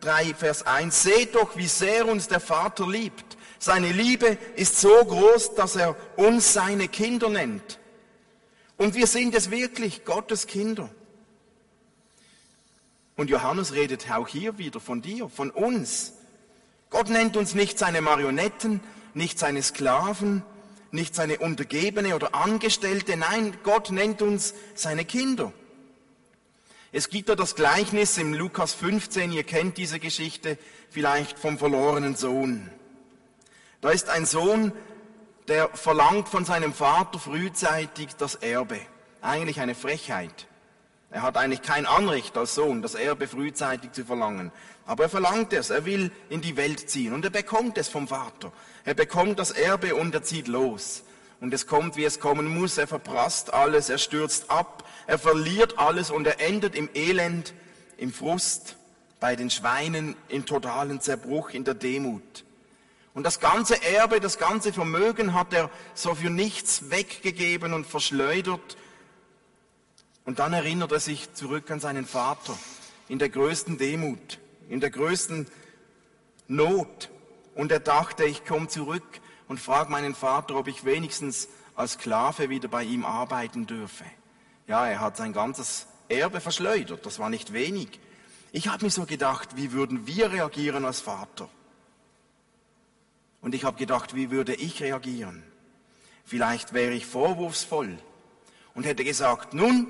3, 0.00 0.34
Vers 0.34 0.66
1, 0.66 1.02
seht 1.02 1.34
doch, 1.34 1.56
wie 1.56 1.68
sehr 1.68 2.06
uns 2.06 2.28
der 2.28 2.40
Vater 2.40 2.88
liebt. 2.88 3.36
Seine 3.62 3.92
Liebe 3.92 4.38
ist 4.56 4.80
so 4.80 4.88
groß, 4.88 5.54
dass 5.54 5.76
er 5.76 5.94
uns 6.16 6.54
seine 6.54 6.88
Kinder 6.88 7.28
nennt. 7.28 7.78
Und 8.78 8.94
wir 8.94 9.06
sind 9.06 9.34
es 9.34 9.50
wirklich, 9.50 10.06
Gottes 10.06 10.46
Kinder. 10.46 10.88
Und 13.16 13.28
Johannes 13.28 13.74
redet 13.74 14.10
auch 14.10 14.26
hier 14.26 14.56
wieder 14.56 14.80
von 14.80 15.02
dir, 15.02 15.28
von 15.28 15.50
uns. 15.50 16.14
Gott 16.88 17.10
nennt 17.10 17.36
uns 17.36 17.54
nicht 17.54 17.78
seine 17.78 18.00
Marionetten, 18.00 18.80
nicht 19.12 19.38
seine 19.38 19.62
Sklaven, 19.62 20.42
nicht 20.90 21.14
seine 21.14 21.38
Untergebene 21.38 22.16
oder 22.16 22.34
Angestellte. 22.34 23.18
Nein, 23.18 23.58
Gott 23.62 23.90
nennt 23.90 24.22
uns 24.22 24.54
seine 24.74 25.04
Kinder. 25.04 25.52
Es 26.92 27.10
gibt 27.10 27.28
da 27.28 27.36
das 27.36 27.56
Gleichnis 27.56 28.16
im 28.16 28.32
Lukas 28.32 28.72
15, 28.72 29.32
ihr 29.32 29.44
kennt 29.44 29.76
diese 29.76 30.00
Geschichte 30.00 30.56
vielleicht 30.88 31.38
vom 31.38 31.58
verlorenen 31.58 32.16
Sohn. 32.16 32.70
Da 33.80 33.90
ist 33.90 34.10
ein 34.10 34.26
Sohn, 34.26 34.72
der 35.48 35.68
verlangt 35.70 36.28
von 36.28 36.44
seinem 36.44 36.74
Vater 36.74 37.18
frühzeitig 37.18 38.10
das 38.16 38.34
Erbe. 38.34 38.78
Eigentlich 39.22 39.60
eine 39.60 39.74
Frechheit. 39.74 40.46
Er 41.10 41.22
hat 41.22 41.36
eigentlich 41.36 41.62
kein 41.62 41.86
Anrecht 41.86 42.36
als 42.36 42.54
Sohn, 42.54 42.82
das 42.82 42.94
Erbe 42.94 43.26
frühzeitig 43.26 43.92
zu 43.92 44.04
verlangen. 44.04 44.52
Aber 44.86 45.04
er 45.04 45.08
verlangt 45.08 45.52
es, 45.52 45.70
er 45.70 45.84
will 45.84 46.12
in 46.28 46.40
die 46.40 46.56
Welt 46.56 46.90
ziehen 46.90 47.12
und 47.12 47.24
er 47.24 47.30
bekommt 47.30 47.78
es 47.78 47.88
vom 47.88 48.06
Vater. 48.06 48.52
Er 48.84 48.94
bekommt 48.94 49.38
das 49.38 49.50
Erbe 49.50 49.94
und 49.94 50.14
er 50.14 50.22
zieht 50.22 50.46
los. 50.46 51.02
Und 51.40 51.54
es 51.54 51.66
kommt, 51.66 51.96
wie 51.96 52.04
es 52.04 52.20
kommen 52.20 52.46
muss. 52.46 52.76
Er 52.76 52.86
verprasst 52.86 53.52
alles, 53.54 53.88
er 53.88 53.98
stürzt 53.98 54.50
ab, 54.50 54.84
er 55.06 55.18
verliert 55.18 55.78
alles 55.78 56.10
und 56.10 56.26
er 56.26 56.40
endet 56.40 56.74
im 56.74 56.90
Elend, 56.94 57.54
im 57.96 58.12
Frust, 58.12 58.76
bei 59.20 59.36
den 59.36 59.50
Schweinen, 59.50 60.16
im 60.28 60.44
totalen 60.44 61.00
Zerbruch, 61.00 61.50
in 61.50 61.64
der 61.64 61.74
Demut. 61.74 62.44
Und 63.12 63.24
das 63.24 63.40
ganze 63.40 63.82
Erbe, 63.82 64.20
das 64.20 64.38
ganze 64.38 64.72
Vermögen 64.72 65.34
hat 65.34 65.52
er 65.52 65.70
so 65.94 66.14
für 66.14 66.30
nichts 66.30 66.90
weggegeben 66.90 67.72
und 67.72 67.86
verschleudert. 67.86 68.76
Und 70.24 70.38
dann 70.38 70.52
erinnert 70.52 70.92
er 70.92 71.00
sich 71.00 71.32
zurück 71.34 71.70
an 71.70 71.80
seinen 71.80 72.06
Vater 72.06 72.56
in 73.08 73.18
der 73.18 73.28
größten 73.28 73.78
Demut, 73.78 74.38
in 74.68 74.80
der 74.80 74.90
größten 74.90 75.48
Not. 76.46 77.10
Und 77.54 77.72
er 77.72 77.80
dachte, 77.80 78.24
ich 78.24 78.44
komme 78.44 78.68
zurück 78.68 79.20
und 79.48 79.58
frage 79.58 79.90
meinen 79.90 80.14
Vater, 80.14 80.54
ob 80.54 80.68
ich 80.68 80.84
wenigstens 80.84 81.48
als 81.74 81.94
Sklave 81.94 82.50
wieder 82.50 82.68
bei 82.68 82.84
ihm 82.84 83.04
arbeiten 83.04 83.66
dürfe. 83.66 84.04
Ja, 84.68 84.86
er 84.86 85.00
hat 85.00 85.16
sein 85.16 85.32
ganzes 85.32 85.86
Erbe 86.08 86.40
verschleudert, 86.40 87.04
das 87.04 87.18
war 87.18 87.30
nicht 87.30 87.52
wenig. 87.52 87.98
Ich 88.52 88.68
habe 88.68 88.84
mir 88.84 88.90
so 88.90 89.06
gedacht, 89.06 89.56
wie 89.56 89.72
würden 89.72 90.06
wir 90.06 90.30
reagieren 90.30 90.84
als 90.84 91.00
Vater? 91.00 91.48
Und 93.40 93.54
ich 93.54 93.64
habe 93.64 93.78
gedacht, 93.78 94.14
wie 94.14 94.30
würde 94.30 94.54
ich 94.54 94.82
reagieren? 94.82 95.42
Vielleicht 96.24 96.72
wäre 96.72 96.92
ich 96.92 97.06
vorwurfsvoll 97.06 97.98
und 98.74 98.84
hätte 98.84 99.04
gesagt, 99.04 99.54
nun, 99.54 99.86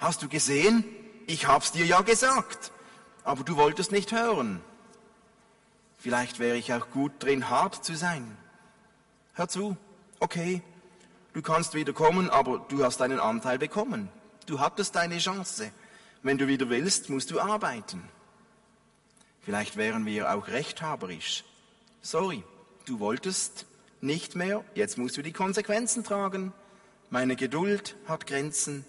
hast 0.00 0.22
du 0.22 0.28
gesehen, 0.28 0.84
ich 1.26 1.46
hab's 1.46 1.72
dir 1.72 1.86
ja 1.86 2.00
gesagt, 2.00 2.72
aber 3.22 3.44
du 3.44 3.56
wolltest 3.56 3.92
nicht 3.92 4.12
hören. 4.12 4.60
Vielleicht 5.98 6.38
wäre 6.38 6.56
ich 6.56 6.72
auch 6.72 6.90
gut 6.90 7.12
drin, 7.18 7.48
hart 7.48 7.84
zu 7.84 7.94
sein. 7.94 8.36
Hör 9.34 9.48
zu, 9.48 9.76
okay, 10.20 10.62
du 11.32 11.42
kannst 11.42 11.74
wieder 11.74 11.92
kommen, 11.92 12.28
aber 12.28 12.58
du 12.68 12.84
hast 12.84 12.98
deinen 12.98 13.20
Anteil 13.20 13.58
bekommen. 13.58 14.08
Du 14.46 14.60
hattest 14.60 14.94
deine 14.96 15.18
Chance. 15.18 15.70
Wenn 16.22 16.38
du 16.38 16.46
wieder 16.46 16.68
willst, 16.68 17.08
musst 17.08 17.30
du 17.30 17.40
arbeiten. 17.40 18.02
Vielleicht 19.42 19.76
wären 19.76 20.06
wir 20.06 20.34
auch 20.34 20.48
rechthaberisch. 20.48 21.44
Sorry, 22.02 22.42
du 22.84 23.00
wolltest 23.00 23.66
nicht 24.00 24.36
mehr, 24.36 24.64
jetzt 24.74 24.98
musst 24.98 25.16
du 25.16 25.22
die 25.22 25.32
Konsequenzen 25.32 26.04
tragen. 26.04 26.52
Meine 27.10 27.36
Geduld 27.36 27.96
hat 28.06 28.26
Grenzen. 28.26 28.84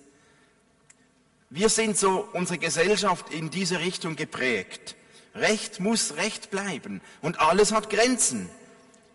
Wir 1.49 1.69
sind 1.69 1.97
so, 1.97 2.27
unsere 2.33 2.57
Gesellschaft 2.57 3.31
in 3.31 3.49
diese 3.49 3.79
Richtung 3.79 4.15
geprägt. 4.15 4.95
Recht 5.35 5.79
muss 5.79 6.15
Recht 6.15 6.49
bleiben 6.49 7.01
und 7.21 7.39
alles 7.39 7.71
hat 7.71 7.89
Grenzen. 7.89 8.49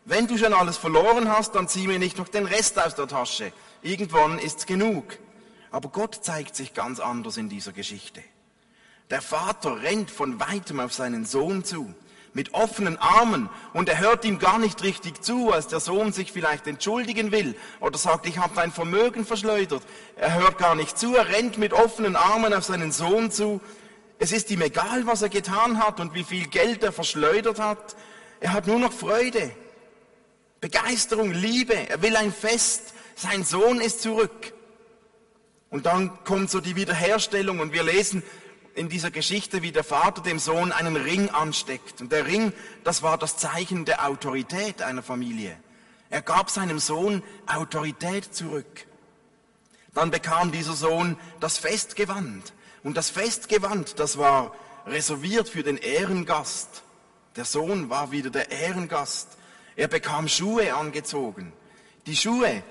Wenn 0.04 0.26
du 0.26 0.38
schon 0.38 0.54
alles 0.54 0.76
verloren 0.76 1.28
hast, 1.28 1.54
dann 1.54 1.68
zieh 1.68 1.86
mir 1.86 1.98
nicht 1.98 2.18
noch 2.18 2.28
den 2.28 2.46
Rest 2.46 2.78
aus 2.78 2.94
der 2.94 3.08
Tasche. 3.08 3.52
Irgendwann 3.82 4.38
ist's 4.38 4.66
genug. 4.66 5.18
Aber 5.70 5.88
Gott 5.88 6.20
zeigt 6.22 6.56
sich 6.56 6.74
ganz 6.74 7.00
anders 7.00 7.36
in 7.36 7.48
dieser 7.48 7.72
Geschichte. 7.72 8.22
Der 9.10 9.22
Vater 9.22 9.82
rennt 9.82 10.10
von 10.10 10.40
weitem 10.40 10.80
auf 10.80 10.92
seinen 10.92 11.24
Sohn 11.24 11.64
zu 11.64 11.94
mit 12.32 12.54
offenen 12.54 12.96
Armen 12.98 13.48
und 13.72 13.88
er 13.88 13.98
hört 13.98 14.24
ihm 14.24 14.38
gar 14.38 14.58
nicht 14.58 14.82
richtig 14.82 15.22
zu, 15.22 15.52
als 15.52 15.66
der 15.66 15.80
Sohn 15.80 16.12
sich 16.12 16.32
vielleicht 16.32 16.66
entschuldigen 16.66 17.32
will 17.32 17.56
oder 17.80 17.98
sagt, 17.98 18.26
ich 18.26 18.38
habe 18.38 18.54
dein 18.54 18.70
Vermögen 18.70 19.24
verschleudert. 19.24 19.82
Er 20.16 20.34
hört 20.34 20.58
gar 20.58 20.74
nicht 20.74 20.98
zu, 20.98 21.16
er 21.16 21.28
rennt 21.28 21.58
mit 21.58 21.72
offenen 21.72 22.16
Armen 22.16 22.54
auf 22.54 22.64
seinen 22.64 22.92
Sohn 22.92 23.30
zu. 23.30 23.60
Es 24.18 24.32
ist 24.32 24.50
ihm 24.50 24.62
egal, 24.62 25.06
was 25.06 25.22
er 25.22 25.28
getan 25.28 25.78
hat 25.84 25.98
und 25.98 26.14
wie 26.14 26.24
viel 26.24 26.46
Geld 26.46 26.84
er 26.84 26.92
verschleudert 26.92 27.58
hat. 27.58 27.96
Er 28.38 28.52
hat 28.52 28.66
nur 28.66 28.78
noch 28.78 28.92
Freude, 28.92 29.50
Begeisterung, 30.60 31.32
Liebe. 31.32 31.74
Er 31.74 32.02
will 32.02 32.16
ein 32.16 32.32
Fest. 32.32 32.94
Sein 33.16 33.44
Sohn 33.44 33.80
ist 33.80 34.02
zurück. 34.02 34.52
Und 35.70 35.86
dann 35.86 36.24
kommt 36.24 36.50
so 36.50 36.60
die 36.60 36.76
Wiederherstellung 36.76 37.60
und 37.60 37.72
wir 37.72 37.82
lesen 37.82 38.22
in 38.74 38.88
dieser 38.88 39.10
Geschichte, 39.10 39.62
wie 39.62 39.72
der 39.72 39.84
Vater 39.84 40.22
dem 40.22 40.38
Sohn 40.38 40.72
einen 40.72 40.96
Ring 40.96 41.28
ansteckt. 41.30 42.00
Und 42.00 42.12
der 42.12 42.26
Ring, 42.26 42.52
das 42.84 43.02
war 43.02 43.18
das 43.18 43.36
Zeichen 43.36 43.84
der 43.84 44.06
Autorität 44.06 44.82
einer 44.82 45.02
Familie. 45.02 45.56
Er 46.08 46.22
gab 46.22 46.50
seinem 46.50 46.78
Sohn 46.78 47.22
Autorität 47.46 48.34
zurück. 48.34 48.86
Dann 49.94 50.10
bekam 50.10 50.52
dieser 50.52 50.74
Sohn 50.74 51.16
das 51.40 51.58
Festgewand. 51.58 52.52
Und 52.82 52.96
das 52.96 53.10
Festgewand, 53.10 53.98
das 53.98 54.18
war 54.18 54.54
reserviert 54.86 55.48
für 55.48 55.62
den 55.62 55.76
Ehrengast. 55.76 56.82
Der 57.36 57.44
Sohn 57.44 57.90
war 57.90 58.10
wieder 58.10 58.30
der 58.30 58.50
Ehrengast. 58.50 59.36
Er 59.76 59.88
bekam 59.88 60.28
Schuhe 60.28 60.74
angezogen. 60.74 61.52
Die 62.06 62.16
Schuhe, 62.16 62.62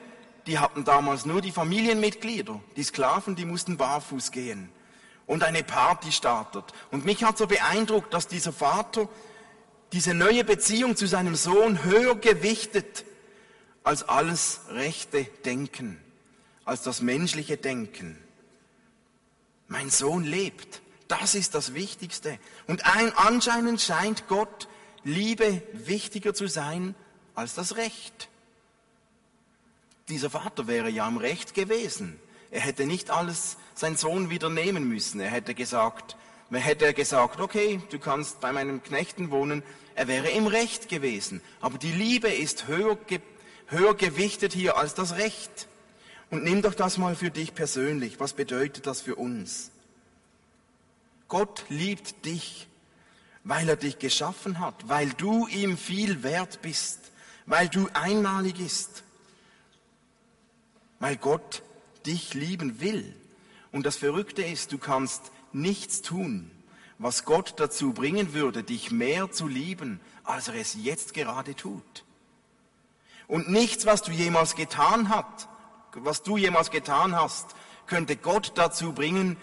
die 0.47 0.59
hatten 0.59 0.83
damals 0.83 1.25
nur 1.25 1.41
die 1.41 1.51
Familienmitglieder. 1.51 2.59
Die 2.75 2.83
Sklaven, 2.83 3.35
die 3.35 3.45
mussten 3.45 3.77
barfuß 3.77 4.31
gehen. 4.31 4.69
Und 5.29 5.43
eine 5.43 5.63
Party 5.63 6.11
startet. 6.11 6.63
Und 6.89 7.05
mich 7.05 7.23
hat 7.23 7.37
so 7.37 7.45
beeindruckt, 7.45 8.15
dass 8.15 8.27
dieser 8.27 8.51
Vater 8.51 9.07
diese 9.91 10.15
neue 10.15 10.43
Beziehung 10.43 10.95
zu 10.95 11.05
seinem 11.05 11.35
Sohn 11.35 11.83
höher 11.83 12.15
gewichtet 12.15 13.05
als 13.83 14.01
alles 14.01 14.61
rechte 14.69 15.25
Denken, 15.45 16.01
als 16.65 16.81
das 16.81 17.03
menschliche 17.03 17.57
Denken. 17.57 18.17
Mein 19.67 19.91
Sohn 19.91 20.23
lebt. 20.23 20.81
Das 21.07 21.35
ist 21.35 21.53
das 21.53 21.75
Wichtigste. 21.75 22.39
Und 22.65 22.87
ein, 22.87 23.13
anscheinend 23.15 23.81
scheint 23.81 24.27
Gott 24.29 24.67
Liebe 25.03 25.61
wichtiger 25.73 26.33
zu 26.33 26.47
sein 26.47 26.95
als 27.35 27.53
das 27.53 27.75
Recht. 27.75 28.29
Dieser 30.07 30.31
Vater 30.31 30.65
wäre 30.65 30.89
ja 30.89 31.05
am 31.05 31.17
Recht 31.17 31.53
gewesen. 31.53 32.19
Er 32.49 32.61
hätte 32.61 32.87
nicht 32.87 33.11
alles 33.11 33.57
sein 33.79 33.95
Sohn 33.95 34.29
wieder 34.29 34.49
nehmen 34.49 34.89
müssen. 34.89 35.21
Er 35.21 35.29
hätte 35.29 35.55
gesagt, 35.55 36.17
hätte 36.51 36.93
gesagt, 36.93 37.39
okay, 37.39 37.81
du 37.89 37.97
kannst 37.97 38.41
bei 38.41 38.51
meinem 38.51 38.83
Knechten 38.83 39.31
wohnen. 39.31 39.63
Er 39.95 40.07
wäre 40.07 40.29
im 40.29 40.47
Recht 40.47 40.89
gewesen. 40.89 41.41
Aber 41.61 41.77
die 41.77 41.91
Liebe 41.91 42.27
ist 42.27 42.67
höher, 42.67 42.97
höher 43.67 43.95
gewichtet 43.95 44.51
hier 44.53 44.77
als 44.77 44.95
das 44.95 45.15
Recht. 45.15 45.67
Und 46.29 46.43
nimm 46.43 46.61
doch 46.61 46.73
das 46.75 46.97
mal 46.97 47.15
für 47.15 47.31
dich 47.31 47.55
persönlich. 47.55 48.19
Was 48.19 48.33
bedeutet 48.33 48.85
das 48.85 49.01
für 49.01 49.15
uns? 49.15 49.71
Gott 51.29 51.63
liebt 51.69 52.25
dich, 52.25 52.67
weil 53.45 53.69
er 53.69 53.77
dich 53.77 53.97
geschaffen 53.97 54.59
hat, 54.59 54.89
weil 54.89 55.09
du 55.11 55.47
ihm 55.47 55.77
viel 55.77 56.21
wert 56.23 56.61
bist, 56.61 56.99
weil 57.45 57.69
du 57.69 57.87
einmalig 57.93 58.55
bist, 58.55 59.03
weil 60.99 61.15
Gott 61.15 61.61
dich 62.05 62.33
lieben 62.33 62.81
will. 62.81 63.15
Und 63.71 63.85
das 63.85 63.97
Verrückte 63.97 64.43
ist, 64.43 64.71
du 64.71 64.77
kannst 64.77 65.31
nichts 65.53 66.01
tun, 66.01 66.51
was 66.97 67.23
Gott 67.25 67.53
dazu 67.57 67.93
bringen 67.93 68.33
würde, 68.33 68.63
dich 68.63 68.91
mehr 68.91 69.31
zu 69.31 69.47
lieben, 69.47 69.99
als 70.23 70.47
er 70.47 70.55
es 70.55 70.75
jetzt 70.75 71.13
gerade 71.13 71.55
tut. 71.55 72.03
Und 73.27 73.49
nichts, 73.49 73.85
was 73.85 74.01
du 74.01 74.11
jemals 74.11 74.55
getan 74.55 75.09
hast, 75.09 75.47
was 75.93 76.23
du 76.23 76.37
jemals 76.37 76.71
getan 76.71 77.15
hast, 77.15 77.55
könnte 77.85 78.15
Gott 78.15 78.53
dazu 78.55 78.93
bringen, 78.93 79.37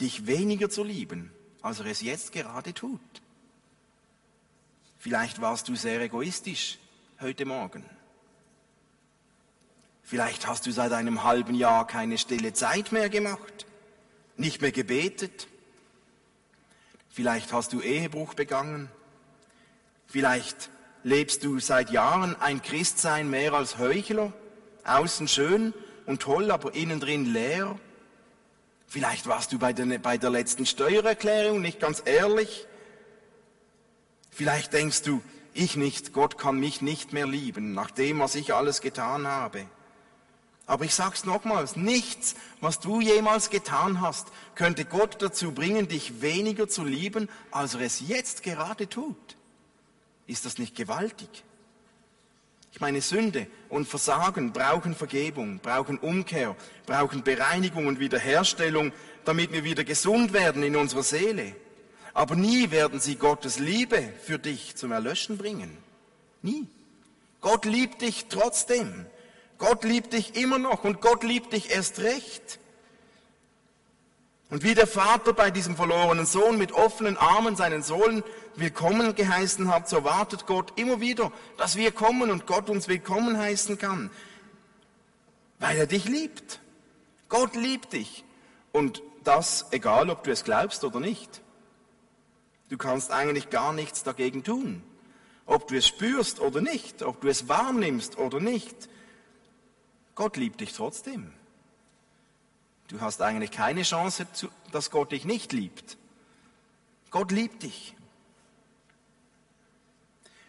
dich 0.00 0.26
weniger 0.26 0.68
zu 0.68 0.82
lieben, 0.84 1.32
als 1.62 1.80
er 1.80 1.86
es 1.86 2.00
jetzt 2.00 2.32
gerade 2.32 2.74
tut. 2.74 3.00
Vielleicht 4.98 5.40
warst 5.40 5.68
du 5.68 5.74
sehr 5.74 6.00
egoistisch 6.00 6.78
heute 7.20 7.44
Morgen. 7.44 7.84
Vielleicht 10.12 10.46
hast 10.46 10.66
du 10.66 10.72
seit 10.72 10.92
einem 10.92 11.24
halben 11.24 11.54
Jahr 11.54 11.86
keine 11.86 12.18
stille 12.18 12.52
Zeit 12.52 12.92
mehr 12.92 13.08
gemacht, 13.08 13.64
nicht 14.36 14.60
mehr 14.60 14.70
gebetet. 14.70 15.48
Vielleicht 17.08 17.50
hast 17.54 17.72
du 17.72 17.80
Ehebruch 17.80 18.34
begangen. 18.34 18.90
Vielleicht 20.06 20.68
lebst 21.02 21.44
du 21.44 21.60
seit 21.60 21.90
Jahren 21.90 22.36
ein 22.38 22.60
Christsein 22.60 23.30
mehr 23.30 23.54
als 23.54 23.78
Heuchler, 23.78 24.34
außen 24.84 25.28
schön 25.28 25.72
und 26.04 26.20
toll, 26.20 26.50
aber 26.50 26.74
innen 26.74 27.00
drin 27.00 27.32
leer. 27.32 27.80
Vielleicht 28.86 29.26
warst 29.28 29.50
du 29.54 29.58
bei 29.58 29.72
der, 29.72 29.98
bei 29.98 30.18
der 30.18 30.28
letzten 30.28 30.66
Steuererklärung 30.66 31.62
nicht 31.62 31.80
ganz 31.80 32.02
ehrlich. 32.04 32.66
Vielleicht 34.30 34.74
denkst 34.74 35.04
du, 35.04 35.22
ich 35.54 35.76
nicht, 35.76 36.12
Gott 36.12 36.36
kann 36.36 36.60
mich 36.60 36.82
nicht 36.82 37.14
mehr 37.14 37.26
lieben, 37.26 37.72
nach 37.72 37.90
dem, 37.90 38.18
was 38.18 38.34
ich 38.34 38.52
alles 38.52 38.82
getan 38.82 39.26
habe. 39.26 39.64
Aber 40.66 40.84
ich 40.84 40.94
sag's 40.94 41.24
nochmals, 41.24 41.76
nichts, 41.76 42.36
was 42.60 42.78
du 42.78 43.00
jemals 43.00 43.50
getan 43.50 44.00
hast, 44.00 44.28
könnte 44.54 44.84
Gott 44.84 45.20
dazu 45.20 45.52
bringen, 45.52 45.88
dich 45.88 46.22
weniger 46.22 46.68
zu 46.68 46.84
lieben, 46.84 47.28
als 47.50 47.74
er 47.74 47.80
es 47.80 48.00
jetzt 48.06 48.42
gerade 48.42 48.88
tut. 48.88 49.36
Ist 50.26 50.44
das 50.46 50.58
nicht 50.58 50.76
gewaltig? 50.76 51.28
Ich 52.72 52.80
meine, 52.80 53.02
Sünde 53.02 53.46
und 53.68 53.86
Versagen 53.86 54.52
brauchen 54.52 54.94
Vergebung, 54.94 55.58
brauchen 55.58 55.98
Umkehr, 55.98 56.56
brauchen 56.86 57.22
Bereinigung 57.22 57.86
und 57.86 58.00
Wiederherstellung, 58.00 58.92
damit 59.24 59.52
wir 59.52 59.62
wieder 59.62 59.84
gesund 59.84 60.32
werden 60.32 60.62
in 60.62 60.76
unserer 60.76 61.02
Seele. 61.02 61.54
Aber 62.14 62.34
nie 62.34 62.70
werden 62.70 62.98
sie 62.98 63.16
Gottes 63.16 63.58
Liebe 63.58 64.12
für 64.22 64.38
dich 64.38 64.74
zum 64.76 64.92
Erlöschen 64.92 65.36
bringen. 65.36 65.76
Nie. 66.40 66.66
Gott 67.40 67.64
liebt 67.64 68.00
dich 68.00 68.26
trotzdem. 68.28 69.06
Gott 69.62 69.84
liebt 69.84 70.12
dich 70.12 70.34
immer 70.34 70.58
noch 70.58 70.82
und 70.82 71.00
Gott 71.00 71.22
liebt 71.22 71.52
dich 71.52 71.70
erst 71.70 72.00
recht. 72.00 72.58
Und 74.50 74.64
wie 74.64 74.74
der 74.74 74.88
Vater 74.88 75.32
bei 75.34 75.52
diesem 75.52 75.76
verlorenen 75.76 76.26
Sohn 76.26 76.58
mit 76.58 76.72
offenen 76.72 77.16
Armen 77.16 77.54
seinen 77.54 77.84
Sohn 77.84 78.24
willkommen 78.56 79.14
geheißen 79.14 79.72
hat, 79.72 79.88
so 79.88 80.02
wartet 80.02 80.46
Gott 80.46 80.72
immer 80.80 81.00
wieder, 81.00 81.30
dass 81.58 81.76
wir 81.76 81.92
kommen 81.92 82.32
und 82.32 82.48
Gott 82.48 82.70
uns 82.70 82.88
willkommen 82.88 83.38
heißen 83.38 83.78
kann, 83.78 84.10
weil 85.60 85.76
er 85.76 85.86
dich 85.86 86.06
liebt. 86.06 86.58
Gott 87.28 87.54
liebt 87.54 87.92
dich. 87.92 88.24
Und 88.72 89.00
das, 89.22 89.66
egal 89.70 90.10
ob 90.10 90.24
du 90.24 90.32
es 90.32 90.42
glaubst 90.42 90.82
oder 90.82 90.98
nicht. 90.98 91.40
Du 92.68 92.76
kannst 92.76 93.12
eigentlich 93.12 93.48
gar 93.48 93.72
nichts 93.72 94.02
dagegen 94.02 94.42
tun. 94.42 94.82
Ob 95.46 95.68
du 95.68 95.76
es 95.76 95.86
spürst 95.86 96.40
oder 96.40 96.60
nicht, 96.60 97.04
ob 97.04 97.20
du 97.20 97.28
es 97.28 97.48
wahrnimmst 97.48 98.18
oder 98.18 98.40
nicht. 98.40 98.88
Gott 100.14 100.36
liebt 100.36 100.60
dich 100.60 100.72
trotzdem. 100.72 101.32
Du 102.88 103.00
hast 103.00 103.22
eigentlich 103.22 103.50
keine 103.50 103.82
Chance, 103.82 104.26
dass 104.70 104.90
Gott 104.90 105.12
dich 105.12 105.24
nicht 105.24 105.52
liebt. 105.52 105.96
Gott 107.10 107.32
liebt 107.32 107.62
dich. 107.62 107.94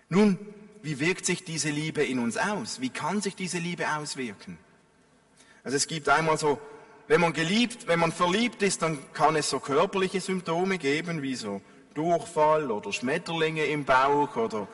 Nun, 0.10 0.38
wie 0.82 1.00
wirkt 1.00 1.26
sich 1.26 1.46
diese 1.46 1.70
Liebe 1.70 2.04
in 2.04 2.20
uns 2.20 2.38
aus? 2.38 2.82
Wie 2.82 2.90
kann 2.90 3.22
sich 3.22 3.36
diese 3.36 3.58
Liebe 3.58 3.88
auswirken? 3.96 4.58
Also 5.64 5.78
es 5.78 5.88
gibt 5.88 6.10
einmal 6.10 6.38
so, 6.38 6.60
wenn 7.08 7.22
man 7.22 7.34
geliebt, 7.34 7.88
wenn 7.88 8.00
man 8.00 8.12
verliebt 8.12 8.62
ist, 8.62 8.82
dann 8.82 9.00
kann 9.14 9.36
es 9.36 9.50
so 9.50 9.60
körperliche 9.60 10.20
Symptome 10.20 10.78
geben, 10.78 11.22
wie 11.22 11.36
so 11.36 11.62
Durchfall 11.94 12.72
oder 12.72 12.92
Schmetterlinge 12.92 13.66
im 13.66 13.86
Bauch 13.86 14.36
oder 14.36 14.68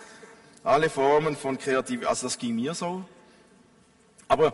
alle 0.64 0.90
Formen 0.90 1.36
von 1.36 1.58
Kreativität. 1.58 2.08
Also 2.08 2.28
das 2.28 2.38
ging 2.38 2.56
mir 2.56 2.74
so. 2.74 3.04
Aber 4.28 4.54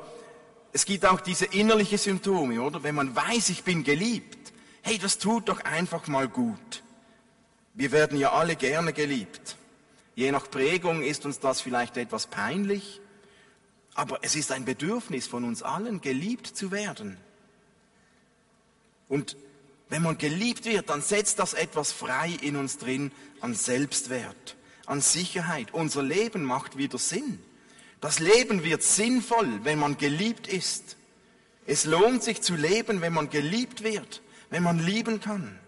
es 0.75 0.85
gibt 0.85 1.05
auch 1.05 1.21
diese 1.21 1.45
innerliche 1.45 1.97
Symptome, 1.97 2.61
oder? 2.61 2.83
Wenn 2.83 2.95
man 2.95 3.15
weiß, 3.15 3.47
ich 3.47 3.63
bin 3.63 3.85
geliebt, 3.85 4.51
hey, 4.81 4.97
das 4.97 5.19
tut 5.19 5.47
doch 5.47 5.61
einfach 5.61 6.07
mal 6.07 6.27
gut. 6.27 6.83
Wir 7.73 7.93
werden 7.93 8.19
ja 8.19 8.33
alle 8.33 8.57
gerne 8.57 8.91
geliebt. 8.91 9.55
Je 10.15 10.29
nach 10.33 10.51
Prägung 10.51 11.01
ist 11.01 11.25
uns 11.25 11.39
das 11.39 11.61
vielleicht 11.61 11.95
etwas 11.95 12.27
peinlich, 12.27 12.99
aber 13.93 14.19
es 14.21 14.35
ist 14.35 14.51
ein 14.51 14.65
Bedürfnis 14.65 15.27
von 15.27 15.45
uns 15.45 15.63
allen, 15.63 16.01
geliebt 16.01 16.47
zu 16.47 16.71
werden. 16.71 17.15
Und 19.07 19.37
wenn 19.87 20.01
man 20.01 20.17
geliebt 20.17 20.65
wird, 20.65 20.89
dann 20.89 21.01
setzt 21.01 21.39
das 21.39 21.53
etwas 21.53 21.93
frei 21.93 22.37
in 22.41 22.57
uns 22.57 22.79
drin 22.79 23.13
an 23.39 23.53
Selbstwert, 23.53 24.57
an 24.87 24.99
Sicherheit. 24.99 25.73
Unser 25.73 26.03
Leben 26.03 26.43
macht 26.43 26.77
wieder 26.77 26.97
Sinn. 26.97 27.39
Das 28.05 28.19
Leben 28.19 28.63
wird 28.63 28.83
sinnvoll, 28.83 29.61
wenn 29.63 29.79
man 29.79 29.97
geliebt 29.97 30.47
ist. 30.47 30.95
Es 31.65 31.85
lohnt 31.85 32.21
sich 32.21 32.39
zu 32.43 32.53
leben, 32.53 33.01
wenn 33.01 33.13
man 33.13 33.31
geliebt 33.31 33.83
wird, 33.83 34.21
wenn 34.51 34.61
man 34.61 34.77
lieben 34.77 35.21
kann. 35.21 35.59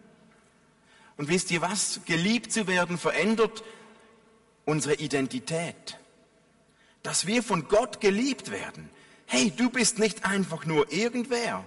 Und 1.17 1.30
wisst 1.30 1.50
ihr 1.50 1.62
was? 1.62 2.02
Geliebt 2.06 2.52
zu 2.52 2.67
werden 2.67 3.00
verändert 3.00 3.63
unsere 4.65 4.93
Identität. 4.93 5.97
Dass 7.02 7.26
wir 7.26 7.41
von 7.41 7.67
Gott 7.69 8.02
geliebt 8.02 8.52
werden. 8.52 8.91
Hey, 9.26 9.50
du 9.50 9.71
bist 9.71 9.97
nicht 9.97 10.23
einfach 10.23 10.63
nur 10.63 10.91
irgendwer. 10.91 11.63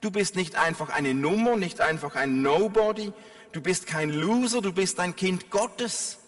Du 0.00 0.10
bist 0.10 0.34
nicht 0.34 0.56
einfach 0.56 0.88
eine 0.88 1.14
Nummer, 1.14 1.54
nicht 1.54 1.80
einfach 1.80 2.16
ein 2.16 2.42
Nobody. 2.42 3.12
Du 3.52 3.60
bist 3.60 3.86
kein 3.86 4.10
Loser, 4.10 4.62
du 4.62 4.72
bist 4.72 4.98
ein 4.98 5.14
Kind 5.14 5.48
Gottes. 5.52 6.18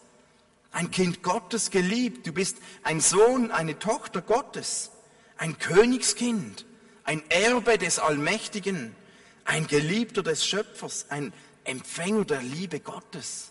Ein 0.75 0.91
Kind 0.91 1.23
Gottes 1.23 1.71
geliebt. 1.71 2.27
Du 2.27 2.33
bist 2.33 2.59
ein 2.83 3.01
Sohn, 3.01 3.51
eine 3.51 3.79
Tochter 3.79 4.21
Gottes. 4.21 4.91
Ein 5.39 5.59
Königskind. 5.59 6.67
ein 7.05 7.23
Erbe 7.31 7.79
des 7.79 7.99
Allmächtigen, 7.99 8.97
ein 9.45 9.67
Geliebter 9.67 10.23
des 10.23 10.45
Schöpfers, 10.45 11.07
ein 11.11 11.33
Empfänger 11.65 12.25
der 12.25 12.43
Liebe 12.43 12.81
Gottes. 12.81 13.51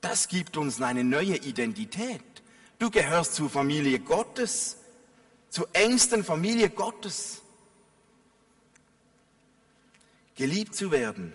Das 0.00 0.28
gibt 0.28 0.56
uns 0.56 0.82
eine 0.82 1.04
neue 1.04 1.36
Identität. 1.36 2.20
Du 2.78 2.90
gehörst 2.90 3.34
zur 3.34 3.48
Familie 3.48 4.00
Gottes, 4.00 4.78
zur 5.48 5.68
engsten 5.72 6.24
Familie 6.24 6.70
Gottes. 6.70 7.40
Geliebt 10.34 10.74
zu 10.74 10.90
werden 10.90 11.32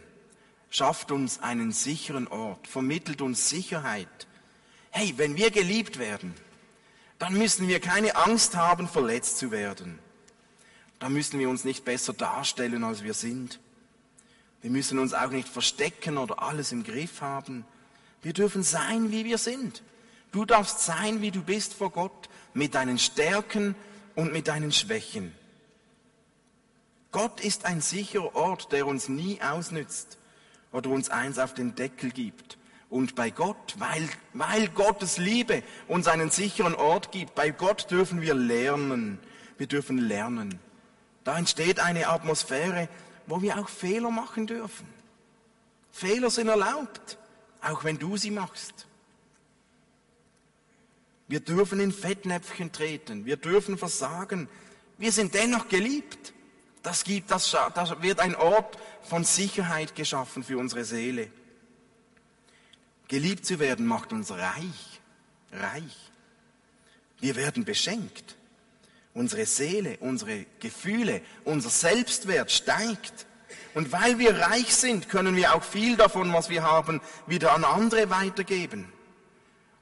schafft 0.69 1.11
uns 1.11 1.39
einen 1.39 1.71
sicheren 1.71 2.27
Ort, 2.27 2.67
vermittelt 2.67 3.21
uns 3.21 3.49
Sicherheit. 3.49 4.27
Hey, 4.99 5.13
wenn 5.17 5.37
wir 5.37 5.51
geliebt 5.51 5.99
werden, 5.99 6.33
dann 7.19 7.35
müssen 7.35 7.67
wir 7.67 7.79
keine 7.79 8.15
Angst 8.15 8.55
haben, 8.55 8.87
verletzt 8.87 9.37
zu 9.37 9.51
werden. 9.51 9.99
Dann 10.97 11.13
müssen 11.13 11.39
wir 11.39 11.51
uns 11.51 11.63
nicht 11.65 11.85
besser 11.85 12.13
darstellen, 12.13 12.83
als 12.83 13.03
wir 13.03 13.13
sind. 13.13 13.59
Wir 14.63 14.71
müssen 14.71 14.97
uns 14.97 15.13
auch 15.13 15.29
nicht 15.29 15.47
verstecken 15.47 16.17
oder 16.17 16.41
alles 16.41 16.71
im 16.71 16.83
Griff 16.83 17.21
haben. 17.21 17.63
Wir 18.23 18.33
dürfen 18.33 18.63
sein, 18.63 19.11
wie 19.11 19.23
wir 19.23 19.37
sind. 19.37 19.83
Du 20.31 20.45
darfst 20.45 20.79
sein, 20.79 21.21
wie 21.21 21.29
du 21.29 21.43
bist 21.43 21.75
vor 21.75 21.91
Gott, 21.91 22.27
mit 22.55 22.73
deinen 22.73 22.97
Stärken 22.97 23.75
und 24.15 24.33
mit 24.33 24.47
deinen 24.47 24.71
Schwächen. 24.71 25.31
Gott 27.11 27.39
ist 27.39 27.65
ein 27.65 27.81
sicherer 27.81 28.35
Ort, 28.35 28.71
der 28.71 28.87
uns 28.87 29.09
nie 29.09 29.39
ausnützt 29.43 30.17
oder 30.71 30.89
uns 30.89 31.11
eins 31.11 31.37
auf 31.37 31.53
den 31.53 31.75
Deckel 31.75 32.09
gibt. 32.09 32.56
Und 32.89 33.15
bei 33.15 33.29
Gott, 33.29 33.75
weil, 33.77 34.07
weil 34.33 34.69
Gottes 34.69 35.17
Liebe 35.17 35.63
uns 35.87 36.07
einen 36.07 36.29
sicheren 36.29 36.73
Ort 36.75 37.11
gibt, 37.11 37.35
bei 37.35 37.49
Gott 37.49 37.91
dürfen 37.91 38.21
wir 38.21 38.33
lernen. 38.33 39.19
Wir 39.57 39.67
dürfen 39.67 39.97
lernen. 39.97 40.59
Da 41.23 41.37
entsteht 41.37 41.79
eine 41.79 42.07
Atmosphäre, 42.07 42.87
wo 43.25 43.41
wir 43.41 43.59
auch 43.59 43.67
Fehler 43.67 44.11
machen 44.11 44.47
dürfen. 44.47 44.87
Fehler 45.91 46.29
sind 46.29 46.47
erlaubt, 46.47 47.17
auch 47.61 47.83
wenn 47.83 47.97
du 47.97 48.15
sie 48.15 48.31
machst. 48.31 48.87
Wir 51.27 51.41
dürfen 51.41 51.81
in 51.81 51.91
Fettnäpfchen 51.91 52.71
treten, 52.71 53.25
wir 53.25 53.35
dürfen 53.35 53.77
versagen. 53.77 54.47
Wir 54.97 55.11
sind 55.11 55.33
dennoch 55.33 55.67
geliebt. 55.67 56.33
Das, 56.83 57.03
gibt, 57.03 57.31
das, 57.31 57.51
das 57.73 58.01
wird 58.01 58.21
ein 58.21 58.35
Ort 58.35 58.77
von 59.03 59.25
Sicherheit 59.25 59.95
geschaffen 59.95 60.43
für 60.43 60.57
unsere 60.57 60.85
Seele. 60.85 61.29
Geliebt 63.07 63.45
zu 63.45 63.59
werden 63.59 63.85
macht 63.85 64.11
uns 64.11 64.31
reich, 64.31 64.99
reich. 65.53 66.11
Wir 67.19 67.35
werden 67.35 67.63
beschenkt. 67.63 68.35
Unsere 69.13 69.45
Seele, 69.45 69.97
unsere 70.01 70.45
Gefühle, 70.59 71.21
unser 71.43 71.69
Selbstwert 71.69 72.51
steigt. 72.51 73.25
Und 73.73 73.91
weil 73.91 74.19
wir 74.19 74.37
reich 74.37 74.75
sind, 74.75 75.09
können 75.09 75.35
wir 75.35 75.55
auch 75.55 75.63
viel 75.63 75.95
davon, 75.95 76.33
was 76.33 76.49
wir 76.49 76.63
haben, 76.63 77.01
wieder 77.25 77.53
an 77.53 77.63
andere 77.63 78.09
weitergeben. 78.09 78.91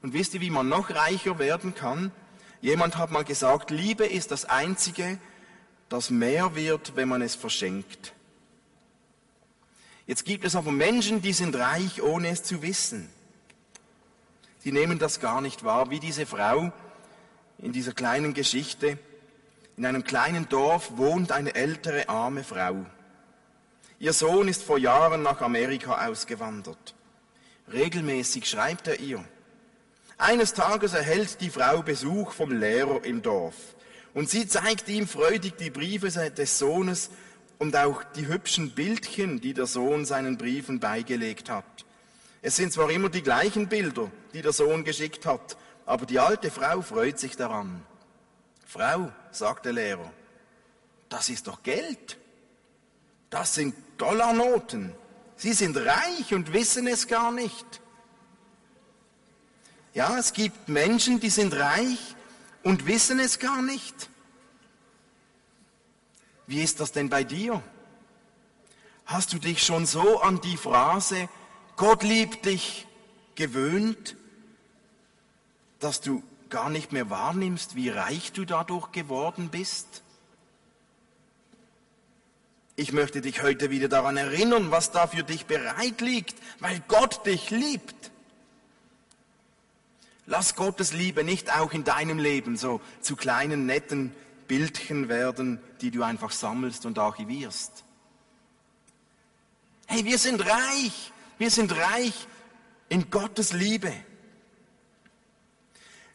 Und 0.02 0.12
wisst 0.12 0.34
ihr, 0.34 0.40
wie 0.40 0.50
man 0.50 0.68
noch 0.68 0.90
reicher 0.90 1.38
werden 1.38 1.74
kann? 1.74 2.12
Jemand 2.60 2.96
hat 2.96 3.10
mal 3.10 3.24
gesagt, 3.24 3.70
Liebe 3.70 4.06
ist 4.06 4.30
das 4.30 4.44
Einzige, 4.44 5.18
das 5.88 6.10
mehr 6.10 6.54
wird, 6.54 6.94
wenn 6.94 7.08
man 7.08 7.22
es 7.22 7.34
verschenkt. 7.34 8.14
Jetzt 10.06 10.24
gibt 10.24 10.44
es 10.44 10.54
aber 10.54 10.70
Menschen, 10.70 11.20
die 11.20 11.32
sind 11.32 11.56
reich, 11.56 12.00
ohne 12.00 12.28
es 12.28 12.44
zu 12.44 12.62
wissen 12.62 13.10
die 14.66 14.72
nehmen 14.72 14.98
das 14.98 15.20
gar 15.20 15.40
nicht 15.40 15.62
wahr, 15.62 15.90
wie 15.90 16.00
diese 16.00 16.26
Frau 16.26 16.72
in 17.58 17.70
dieser 17.70 17.92
kleinen 17.92 18.34
Geschichte. 18.34 18.98
In 19.76 19.86
einem 19.86 20.02
kleinen 20.02 20.48
Dorf 20.48 20.96
wohnt 20.96 21.30
eine 21.30 21.54
ältere, 21.54 22.08
arme 22.08 22.42
Frau. 22.42 22.84
Ihr 24.00 24.12
Sohn 24.12 24.48
ist 24.48 24.64
vor 24.64 24.78
Jahren 24.78 25.22
nach 25.22 25.40
Amerika 25.40 26.08
ausgewandert. 26.08 26.96
Regelmäßig 27.72 28.50
schreibt 28.50 28.88
er 28.88 28.98
ihr. 28.98 29.24
Eines 30.18 30.52
Tages 30.52 30.94
erhält 30.94 31.40
die 31.42 31.50
Frau 31.50 31.82
Besuch 31.82 32.32
vom 32.32 32.50
Lehrer 32.50 33.04
im 33.04 33.22
Dorf 33.22 33.54
und 34.14 34.28
sie 34.28 34.48
zeigt 34.48 34.88
ihm 34.88 35.06
freudig 35.06 35.54
die 35.58 35.70
Briefe 35.70 36.10
des 36.10 36.58
Sohnes 36.58 37.10
und 37.60 37.76
auch 37.76 38.02
die 38.16 38.26
hübschen 38.26 38.72
Bildchen, 38.72 39.40
die 39.40 39.54
der 39.54 39.66
Sohn 39.66 40.04
seinen 40.04 40.36
Briefen 40.36 40.80
beigelegt 40.80 41.50
hat. 41.50 41.84
Es 42.42 42.56
sind 42.56 42.72
zwar 42.72 42.90
immer 42.90 43.08
die 43.08 43.22
gleichen 43.22 43.68
Bilder, 43.68 44.10
die 44.36 44.42
der 44.42 44.52
Sohn 44.52 44.84
geschickt 44.84 45.24
hat, 45.24 45.56
aber 45.86 46.04
die 46.04 46.18
alte 46.18 46.50
Frau 46.50 46.82
freut 46.82 47.18
sich 47.18 47.38
daran. 47.38 47.82
Frau, 48.66 49.10
sagt 49.30 49.64
der 49.64 49.72
Lehrer, 49.72 50.12
das 51.08 51.30
ist 51.30 51.46
doch 51.46 51.62
Geld. 51.62 52.18
Das 53.30 53.54
sind 53.54 53.74
Dollarnoten. 53.96 54.92
Sie 55.36 55.54
sind 55.54 55.78
reich 55.78 56.34
und 56.34 56.52
wissen 56.52 56.86
es 56.86 57.06
gar 57.06 57.32
nicht. 57.32 57.80
Ja, 59.94 60.18
es 60.18 60.34
gibt 60.34 60.68
Menschen, 60.68 61.18
die 61.18 61.30
sind 61.30 61.54
reich 61.54 62.14
und 62.62 62.86
wissen 62.86 63.18
es 63.18 63.38
gar 63.38 63.62
nicht. 63.62 64.10
Wie 66.46 66.62
ist 66.62 66.80
das 66.80 66.92
denn 66.92 67.08
bei 67.08 67.24
dir? 67.24 67.62
Hast 69.06 69.32
du 69.32 69.38
dich 69.38 69.64
schon 69.64 69.86
so 69.86 70.20
an 70.20 70.42
die 70.42 70.58
Phrase 70.58 71.30
Gott 71.76 72.02
liebt 72.02 72.44
dich 72.44 72.86
gewöhnt, 73.34 74.16
dass 75.80 76.00
du 76.00 76.22
gar 76.48 76.70
nicht 76.70 76.92
mehr 76.92 77.10
wahrnimmst, 77.10 77.74
wie 77.74 77.88
reich 77.88 78.32
du 78.32 78.44
dadurch 78.44 78.92
geworden 78.92 79.48
bist? 79.50 80.02
Ich 82.76 82.92
möchte 82.92 83.22
dich 83.22 83.42
heute 83.42 83.70
wieder 83.70 83.88
daran 83.88 84.16
erinnern, 84.16 84.70
was 84.70 84.90
da 84.90 85.06
für 85.06 85.22
dich 85.22 85.46
bereit 85.46 86.00
liegt, 86.00 86.36
weil 86.60 86.82
Gott 86.88 87.24
dich 87.24 87.50
liebt. 87.50 88.10
Lass 90.26 90.56
Gottes 90.56 90.92
Liebe 90.92 91.24
nicht 91.24 91.56
auch 91.56 91.72
in 91.72 91.84
deinem 91.84 92.18
Leben 92.18 92.56
so 92.56 92.80
zu 93.00 93.16
kleinen, 93.16 93.64
netten 93.64 94.12
Bildchen 94.48 95.08
werden, 95.08 95.60
die 95.80 95.90
du 95.90 96.02
einfach 96.02 96.32
sammelst 96.32 96.84
und 96.84 96.98
archivierst. 96.98 97.84
Hey, 99.86 100.04
wir 100.04 100.18
sind 100.18 100.44
reich. 100.44 101.12
Wir 101.38 101.50
sind 101.50 101.76
reich 101.76 102.26
in 102.88 103.10
Gottes 103.10 103.52
Liebe. 103.52 103.92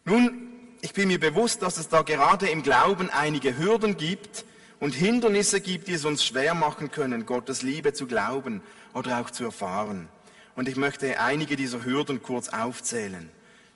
Nun, 0.04 0.50
ich 0.82 0.94
bin 0.94 1.10
mir 1.10 1.20
bewusst, 1.20 1.62
dass 1.62 1.78
es 1.78 1.90
da 1.90 2.02
gerade 2.02 2.50
im 2.50 2.64
Glauben 2.64 3.10
einige 3.12 3.58
Hürden 3.58 3.98
gibt 3.98 4.46
und 4.80 4.96
Hindernisse 4.96 5.62
gibt, 5.62 5.88
die 5.88 5.94
es 5.94 6.06
uns 6.06 6.26
schwer 6.26 6.56
machen 6.56 6.90
können, 6.90 7.28
Gottes 7.28 7.62
Liebe 7.62 7.94
zu 7.94 8.08
glauben 8.08 8.62
oder 8.94 9.20
auch 9.22 9.30
zu 9.30 9.44
erfahren. 9.44 10.08
Und 10.56 10.68
ich 10.68 10.76
möchte 10.76 11.20
einige 11.20 11.56
dieser 11.56 11.86
Hürden 11.86 12.24
kurz 12.24 12.50
aufzählen. 12.50 13.30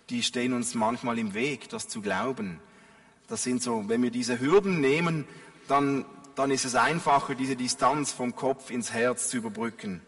Die 0.10 0.24
stehen 0.24 0.54
uns 0.54 0.74
manchmal 0.74 1.20
im 1.20 1.36
Weg, 1.36 1.70
das 1.70 1.88
zu 1.88 2.02
glauben. 2.02 2.60
Das 3.28 3.44
sind 3.44 3.62
so, 3.62 3.88
wenn 3.88 4.02
wir 4.02 4.12
diese 4.12 4.40
Hürden 4.40 4.82
nehmen, 4.82 5.28
dann, 5.68 6.06
dann 6.36 6.50
ist 6.50 6.66
es 6.66 6.76
einfacher, 6.76 7.36
diese 7.36 7.56
Distanz 7.56 8.12
vom 8.12 8.36
Kopf 8.36 8.72
ins 8.72 8.92
Herz 8.92 9.30
zu 9.30 9.38
überbrücken. 9.38 10.02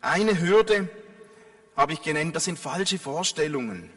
Eine 0.00 0.40
Hürde 0.40 0.88
habe 1.76 1.92
ich 1.92 2.02
genannt, 2.02 2.34
das 2.36 2.46
sind 2.46 2.58
falsche 2.58 2.98
Vorstellungen. 2.98 3.90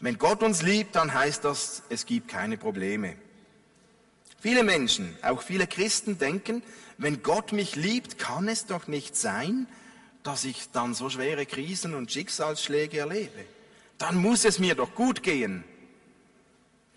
Wenn 0.00 0.18
Gott 0.18 0.42
uns 0.42 0.62
liebt, 0.62 0.94
dann 0.94 1.12
heißt 1.12 1.44
das, 1.44 1.82
es 1.88 2.06
gibt 2.06 2.28
keine 2.28 2.56
Probleme. 2.56 3.16
Viele 4.40 4.62
Menschen, 4.62 5.16
auch 5.22 5.42
viele 5.42 5.66
Christen 5.66 6.18
denken, 6.18 6.62
wenn 6.96 7.22
Gott 7.22 7.52
mich 7.52 7.74
liebt, 7.74 8.18
kann 8.18 8.46
es 8.46 8.66
doch 8.66 8.86
nicht 8.86 9.16
sein, 9.16 9.66
dass 10.22 10.44
ich 10.44 10.70
dann 10.70 10.94
so 10.94 11.10
schwere 11.10 11.46
Krisen 11.46 11.94
und 11.94 12.12
Schicksalsschläge 12.12 12.98
erlebe. 12.98 13.44
Dann 13.98 14.16
muss 14.16 14.44
es 14.44 14.60
mir 14.60 14.76
doch 14.76 14.94
gut 14.94 15.24
gehen. 15.24 15.64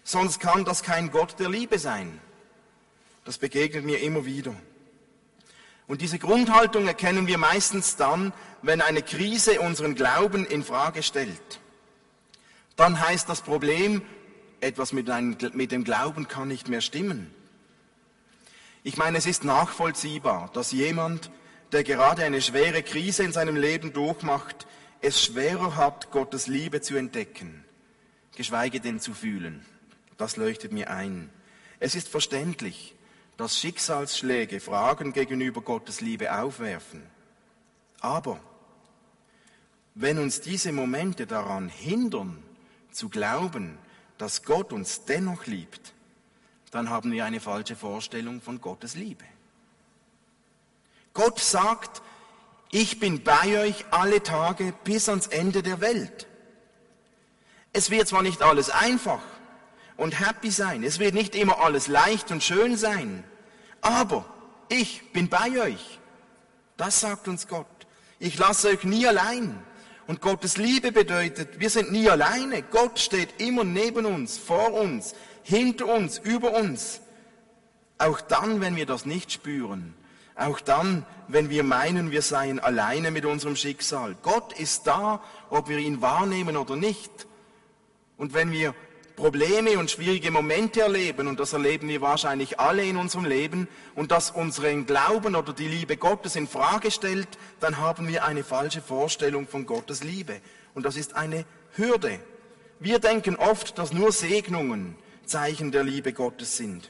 Sonst 0.04 0.40
kann 0.40 0.66
das 0.66 0.84
kein 0.84 1.12
Gott 1.12 1.40
der 1.40 1.50
Liebe 1.50 1.80
sein. 1.80 2.20
Das 3.26 3.38
begegnet 3.38 3.86
mir 3.86 4.02
immer 4.02 4.26
wieder. 4.26 4.54
Und 5.88 6.02
diese 6.02 6.20
Grundhaltung 6.20 6.88
erkennen 6.88 7.28
wir 7.28 7.38
meistens 7.38 7.96
dann, 7.96 8.34
wenn 8.62 8.82
eine 8.82 9.02
Krise 9.02 9.62
unseren 9.62 9.96
Glauben 9.96 10.46
in 10.46 10.64
Frage 10.64 11.02
stellt. 11.04 11.60
Dann 12.82 13.00
heißt 13.00 13.30
das 13.30 13.44
Problem, 13.44 14.02
etwas 14.60 14.92
mit, 14.92 15.08
einem, 15.08 15.38
mit 15.54 15.72
dem 15.72 15.84
Glauben 15.84 16.28
kann 16.28 16.48
nicht 16.48 16.68
mehr 16.68 16.82
stimmen. 16.82 17.32
Ich 18.82 18.98
meine, 18.98 19.20
es 19.20 19.28
ist 19.28 19.44
nachvollziehbar, 19.44 20.50
dass 20.54 20.72
jemand, 20.72 21.30
der 21.74 21.84
gerade 21.84 22.24
eine 22.24 22.42
schwere 22.42 22.82
Krise 22.82 23.22
in 23.22 23.34
seinem 23.34 23.56
Leben 23.56 23.94
durchmacht, 23.94 24.66
es 25.00 25.24
schwerer 25.24 25.76
hat, 25.76 26.10
Gottes 26.10 26.48
Liebe 26.48 26.82
zu 26.82 26.96
entdecken, 26.96 27.64
geschweige 28.36 28.80
denn 28.80 29.00
zu 29.00 29.14
fühlen. 29.14 29.64
Das 30.18 30.36
leuchtet 30.36 30.72
mir 30.72 30.90
ein. 30.90 31.30
Es 31.80 31.94
ist 31.94 32.08
verständlich, 32.08 32.96
dass 33.38 33.60
Schicksalsschläge 33.60 34.60
Fragen 34.60 35.14
gegenüber 35.14 35.62
Gottes 35.62 36.02
Liebe 36.02 36.36
aufwerfen. 36.36 37.04
Aber 38.00 38.40
wenn 39.94 40.18
uns 40.18 40.42
diese 40.42 40.72
Momente 40.72 41.28
daran 41.28 41.70
hindern, 41.70 42.42
zu 42.92 43.10
glauben, 43.10 43.78
dass 44.18 44.44
Gott 44.44 44.72
uns 44.74 45.06
dennoch 45.06 45.46
liebt, 45.46 45.94
dann 46.72 46.90
haben 46.90 47.12
wir 47.12 47.26
eine 47.26 47.40
falsche 47.40 47.76
Vorstellung 47.76 48.42
von 48.42 48.62
Gottes 48.62 48.96
Liebe. 48.96 49.26
Gott 51.14 51.40
sagt, 51.40 52.02
ich 52.72 53.00
bin 53.00 53.24
bei 53.24 53.60
euch 53.60 53.86
alle 53.92 54.24
Tage 54.24 54.74
bis 54.86 55.10
ans 55.10 55.28
Ende 55.28 55.62
der 55.62 55.82
Welt. 55.82 56.28
Es 57.74 57.90
wird 57.90 58.08
zwar 58.08 58.22
nicht 58.22 58.42
alles 58.42 58.70
einfach 58.70 59.22
und 59.98 60.20
happy 60.20 60.52
sein, 60.52 60.84
es 60.84 61.00
wird 61.00 61.14
nicht 61.14 61.36
immer 61.36 61.60
alles 61.60 61.88
leicht 61.88 62.32
und 62.32 62.44
schön 62.44 62.78
sein, 62.78 63.24
aber 63.82 64.26
ich 64.70 65.12
bin 65.12 65.28
bei 65.28 65.60
euch. 65.60 66.00
Das 66.78 67.02
sagt 67.02 67.28
uns 67.28 67.48
Gott. 67.48 67.68
Ich 68.20 68.38
lasse 68.38 68.70
euch 68.70 68.84
nie 68.84 69.06
allein. 69.06 69.62
Und 70.12 70.20
Gottes 70.20 70.58
Liebe 70.58 70.92
bedeutet, 70.92 71.62
wir 71.62 71.70
sind 71.70 71.94
nie 71.94 72.10
alleine. 72.10 72.64
Gott 72.64 73.00
steht 73.00 73.40
immer 73.40 73.64
neben 73.64 74.06
uns, 74.06 74.38
vor 74.38 74.74
uns, 74.74 75.16
hinter 75.42 75.86
uns, 75.86 76.18
über 76.18 76.52
uns. 76.52 77.00
Auch 77.98 78.20
dann, 78.20 78.60
wenn 78.60 78.76
wir 78.76 78.86
das 78.86 79.06
nicht 79.06 79.32
spüren. 79.32 79.94
Auch 80.36 80.60
dann, 80.60 81.06
wenn 81.30 81.50
wir 81.50 81.64
meinen, 81.64 82.12
wir 82.12 82.24
seien 82.24 82.60
alleine 82.60 83.10
mit 83.10 83.24
unserem 83.24 83.56
Schicksal. 83.56 84.18
Gott 84.22 84.52
ist 84.60 84.86
da, 84.86 85.24
ob 85.50 85.70
wir 85.70 85.78
ihn 85.78 86.02
wahrnehmen 86.02 86.58
oder 86.58 86.76
nicht. 86.76 87.26
Und 88.18 88.34
wenn 88.34 88.52
wir 88.52 88.76
Probleme 89.22 89.78
und 89.78 89.92
schwierige 89.92 90.32
Momente 90.32 90.82
erleben, 90.82 91.28
und 91.28 91.40
das 91.40 91.54
erleben 91.54 91.88
wir 91.88 92.02
wahrscheinlich 92.02 92.60
alle 92.60 92.84
in 92.84 92.98
unserem 92.98 93.26
Leben, 93.26 93.68
und 93.94 94.10
das 94.10 94.32
unseren 94.32 94.88
Glauben 94.88 95.36
oder 95.36 95.54
die 95.54 95.68
Liebe 95.68 95.96
Gottes 95.96 96.36
in 96.36 96.48
Frage 96.48 96.90
stellt, 96.90 97.28
dann 97.60 97.78
haben 97.78 98.08
wir 98.08 98.26
eine 98.26 98.44
falsche 98.44 98.82
Vorstellung 98.82 99.48
von 99.48 99.68
Gottes 99.68 100.04
Liebe. 100.04 100.42
Und 100.74 100.88
das 100.88 100.96
ist 100.96 101.16
eine 101.16 101.46
Hürde. 101.76 102.20
Wir 102.80 102.98
denken 102.98 103.36
oft, 103.36 103.78
dass 103.78 103.94
nur 103.94 104.12
Segnungen 104.12 104.96
Zeichen 105.28 105.72
der 105.72 105.84
Liebe 105.84 106.14
Gottes 106.14 106.58
sind. 106.58 106.90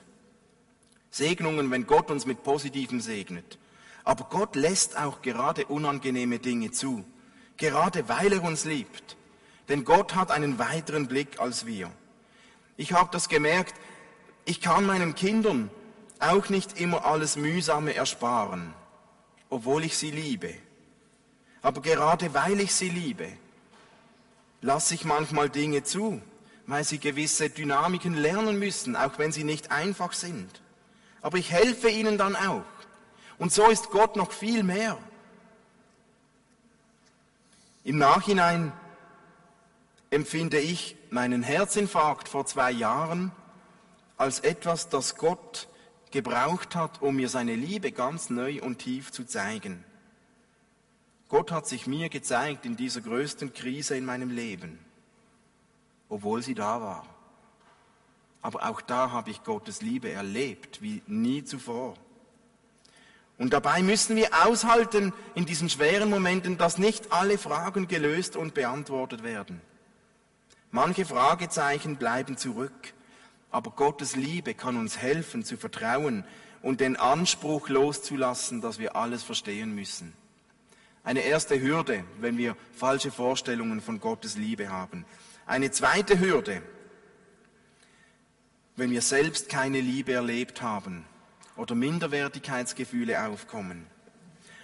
Segnungen, 1.09 1.69
wenn 1.69 1.85
Gott 1.85 2.09
uns 2.11 2.25
mit 2.25 2.43
Positivem 2.43 3.01
segnet. 3.01 3.59
Aber 4.05 4.27
Gott 4.29 4.55
lässt 4.55 4.97
auch 4.97 5.21
gerade 5.21 5.65
unangenehme 5.65 6.39
Dinge 6.39 6.71
zu, 6.71 7.03
gerade 7.57 8.07
weil 8.07 8.31
er 8.31 8.43
uns 8.43 8.63
liebt. 8.63 9.17
Denn 9.67 9.83
Gott 9.83 10.15
hat 10.15 10.31
einen 10.31 10.59
weiteren 10.59 11.07
Blick 11.09 11.41
als 11.41 11.65
wir. 11.65 11.91
Ich 12.81 12.93
habe 12.93 13.09
das 13.11 13.29
gemerkt, 13.29 13.75
ich 14.43 14.59
kann 14.59 14.87
meinen 14.87 15.13
Kindern 15.13 15.69
auch 16.17 16.49
nicht 16.49 16.81
immer 16.81 17.05
alles 17.05 17.35
Mühsame 17.35 17.93
ersparen, 17.93 18.73
obwohl 19.51 19.83
ich 19.83 19.95
sie 19.95 20.09
liebe. 20.09 20.55
Aber 21.61 21.83
gerade 21.83 22.33
weil 22.33 22.59
ich 22.59 22.73
sie 22.73 22.89
liebe, 22.89 23.27
lasse 24.61 24.95
ich 24.95 25.05
manchmal 25.05 25.47
Dinge 25.47 25.83
zu, 25.83 26.23
weil 26.65 26.83
sie 26.83 26.97
gewisse 26.97 27.51
Dynamiken 27.51 28.15
lernen 28.15 28.57
müssen, 28.57 28.95
auch 28.95 29.19
wenn 29.19 29.31
sie 29.31 29.43
nicht 29.43 29.69
einfach 29.69 30.13
sind. 30.13 30.63
Aber 31.21 31.37
ich 31.37 31.51
helfe 31.51 31.87
ihnen 31.87 32.17
dann 32.17 32.35
auch. 32.35 32.65
Und 33.37 33.53
so 33.53 33.69
ist 33.69 33.91
Gott 33.91 34.15
noch 34.15 34.31
viel 34.31 34.63
mehr. 34.63 34.97
Im 37.83 37.99
Nachhinein 37.99 38.73
empfinde 40.11 40.59
ich 40.59 40.97
meinen 41.09 41.41
Herzinfarkt 41.41 42.27
vor 42.27 42.45
zwei 42.45 42.69
Jahren 42.69 43.31
als 44.17 44.41
etwas, 44.41 44.89
das 44.89 45.15
Gott 45.15 45.67
gebraucht 46.11 46.75
hat, 46.75 47.01
um 47.01 47.15
mir 47.15 47.29
seine 47.29 47.55
Liebe 47.55 47.91
ganz 47.91 48.29
neu 48.29 48.61
und 48.61 48.79
tief 48.79 49.11
zu 49.11 49.23
zeigen. 49.23 49.83
Gott 51.29 51.51
hat 51.51 51.65
sich 51.65 51.87
mir 51.87 52.09
gezeigt 52.09 52.65
in 52.65 52.75
dieser 52.75 52.99
größten 52.99 53.53
Krise 53.53 53.95
in 53.95 54.03
meinem 54.03 54.29
Leben, 54.29 54.79
obwohl 56.09 56.43
sie 56.43 56.55
da 56.55 56.81
war. 56.81 57.05
Aber 58.41 58.69
auch 58.69 58.81
da 58.81 59.11
habe 59.11 59.29
ich 59.29 59.43
Gottes 59.43 59.81
Liebe 59.81 60.11
erlebt 60.11 60.81
wie 60.81 61.01
nie 61.07 61.45
zuvor. 61.45 61.93
Und 63.37 63.53
dabei 63.53 63.81
müssen 63.81 64.17
wir 64.17 64.45
aushalten 64.45 65.13
in 65.35 65.45
diesen 65.45 65.69
schweren 65.69 66.09
Momenten, 66.09 66.57
dass 66.57 66.77
nicht 66.77 67.13
alle 67.13 67.37
Fragen 67.37 67.87
gelöst 67.87 68.35
und 68.35 68.53
beantwortet 68.53 69.23
werden. 69.23 69.61
Manche 70.71 71.03
Fragezeichen 71.03 71.97
bleiben 71.97 72.37
zurück, 72.37 72.93
aber 73.49 73.71
Gottes 73.71 74.15
Liebe 74.15 74.53
kann 74.53 74.77
uns 74.77 74.97
helfen 74.97 75.43
zu 75.43 75.57
vertrauen 75.57 76.23
und 76.61 76.79
den 76.79 76.95
Anspruch 76.95 77.67
loszulassen, 77.67 78.61
dass 78.61 78.79
wir 78.79 78.95
alles 78.95 79.21
verstehen 79.21 79.75
müssen. 79.75 80.13
Eine 81.03 81.21
erste 81.21 81.59
Hürde, 81.59 82.05
wenn 82.21 82.37
wir 82.37 82.55
falsche 82.73 83.11
Vorstellungen 83.11 83.81
von 83.81 83.99
Gottes 83.99 84.37
Liebe 84.37 84.69
haben. 84.69 85.05
Eine 85.45 85.71
zweite 85.71 86.19
Hürde, 86.19 86.61
wenn 88.77 88.91
wir 88.91 89.01
selbst 89.01 89.49
keine 89.49 89.81
Liebe 89.81 90.13
erlebt 90.13 90.61
haben 90.61 91.03
oder 91.57 91.75
Minderwertigkeitsgefühle 91.75 93.27
aufkommen. 93.27 93.87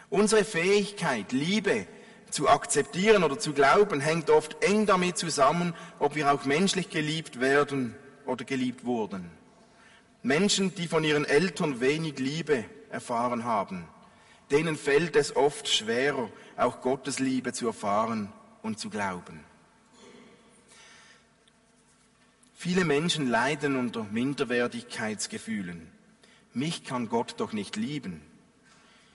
Unsere 0.09 0.45
Fähigkeit, 0.45 1.33
Liebe 1.33 1.85
zu 2.29 2.49
akzeptieren 2.49 3.23
oder 3.23 3.39
zu 3.39 3.53
glauben, 3.53 3.99
hängt 3.99 4.29
oft 4.29 4.63
eng 4.63 4.85
damit 4.85 5.17
zusammen, 5.17 5.73
ob 5.99 6.15
wir 6.15 6.31
auch 6.31 6.45
menschlich 6.45 6.89
geliebt 6.89 7.39
werden 7.39 7.95
oder 8.25 8.45
geliebt 8.45 8.85
wurden. 8.85 9.29
Menschen, 10.23 10.75
die 10.75 10.87
von 10.87 11.03
ihren 11.03 11.25
Eltern 11.25 11.79
wenig 11.79 12.19
Liebe 12.19 12.65
erfahren 12.89 13.43
haben, 13.43 13.87
denen 14.51 14.77
fällt 14.77 15.15
es 15.15 15.35
oft 15.35 15.67
schwerer, 15.67 16.29
auch 16.55 16.81
Gottes 16.81 17.19
Liebe 17.19 17.53
zu 17.53 17.67
erfahren 17.67 18.31
und 18.61 18.79
zu 18.79 18.89
glauben. 18.89 19.43
Viele 22.55 22.85
Menschen 22.85 23.29
leiden 23.29 23.77
unter 23.77 24.03
Minderwertigkeitsgefühlen. 24.03 25.91
Mich 26.53 26.83
kann 26.83 27.07
Gott 27.07 27.35
doch 27.37 27.53
nicht 27.53 27.75
lieben. 27.75 28.21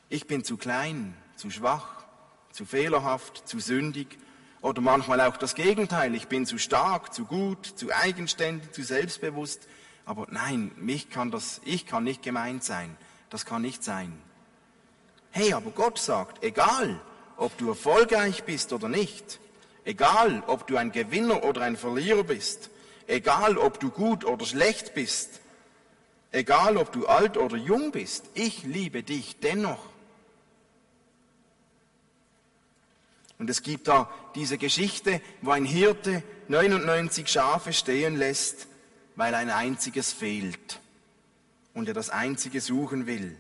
Ich 0.09 0.29
bin 0.29 0.45
zu 0.45 0.57
klein, 0.57 1.17
zu 1.35 1.51
schwach, 1.51 2.02
zu 2.53 2.65
fehlerhaft, 2.65 3.49
zu 3.49 3.59
sündig 3.59 4.19
oder 4.61 4.81
manchmal 4.81 5.21
auch 5.21 5.37
das 5.37 5.55
Gegenteil. 5.55 6.15
Ich 6.15 6.29
bin 6.29 6.47
zu 6.47 6.59
stark, 6.59 7.13
zu 7.13 7.25
gut, 7.25 7.67
zu 7.67 7.93
eigenständig, 7.93 8.73
zu 8.73 8.83
selbstbewusst. 8.83 9.67
Aber 10.05 10.27
nein, 10.31 10.71
mich 10.77 11.11
kann 11.11 11.31
das, 11.31 11.61
ich 11.65 11.87
kann 11.87 12.05
nicht 12.05 12.23
gemeint 12.23 12.63
sein. 12.65 12.97
Das 13.31 13.45
kann 13.45 13.63
nicht 13.63 13.83
sein. 13.83 14.13
Hey, 15.31 15.53
aber 15.55 15.71
Gott 15.71 15.99
sagt, 15.99 16.45
egal, 16.45 17.01
ob 17.37 17.57
du 17.59 17.71
erfolgreich 17.71 18.45
bist 18.45 18.73
oder 18.73 18.89
nicht, 18.89 19.41
egal, 19.85 20.43
ob 20.47 20.67
du 20.67 20.77
ein 20.77 20.93
Gewinner 20.93 21.43
oder 21.43 21.63
ein 21.63 21.77
Verlierer 21.77 22.25
bist, 22.25 22.71
egal, 23.07 23.57
ob 23.57 23.81
du 23.81 23.91
gut 23.91 24.25
oder 24.25 24.45
schlecht 24.45 24.95
bist, 24.95 25.41
egal, 26.31 26.77
ob 26.77 26.93
du 26.93 27.07
alt 27.07 27.37
oder 27.37 27.57
jung 27.57 27.93
bist, 27.93 28.27
ich 28.35 28.65
liebe 28.65 29.03
dich 29.03 29.41
dennoch. 29.41 29.92
Und 33.43 33.51
es 33.51 33.65
gibt 33.65 33.89
da 33.89 34.09
diese 34.37 34.57
Geschichte, 34.57 35.21
wo 35.41 35.51
ein 35.51 35.65
Hirte 35.65 36.23
99 36.47 37.27
Schafe 37.27 37.73
stehen 37.73 38.15
lässt, 38.15 38.69
weil 39.17 39.35
ein 39.35 39.51
einziges 39.51 40.13
fehlt 40.13 40.79
und 41.75 41.89
er 41.89 41.95
das 41.95 42.09
einzige 42.09 42.61
suchen 42.61 43.07
will. 43.07 43.37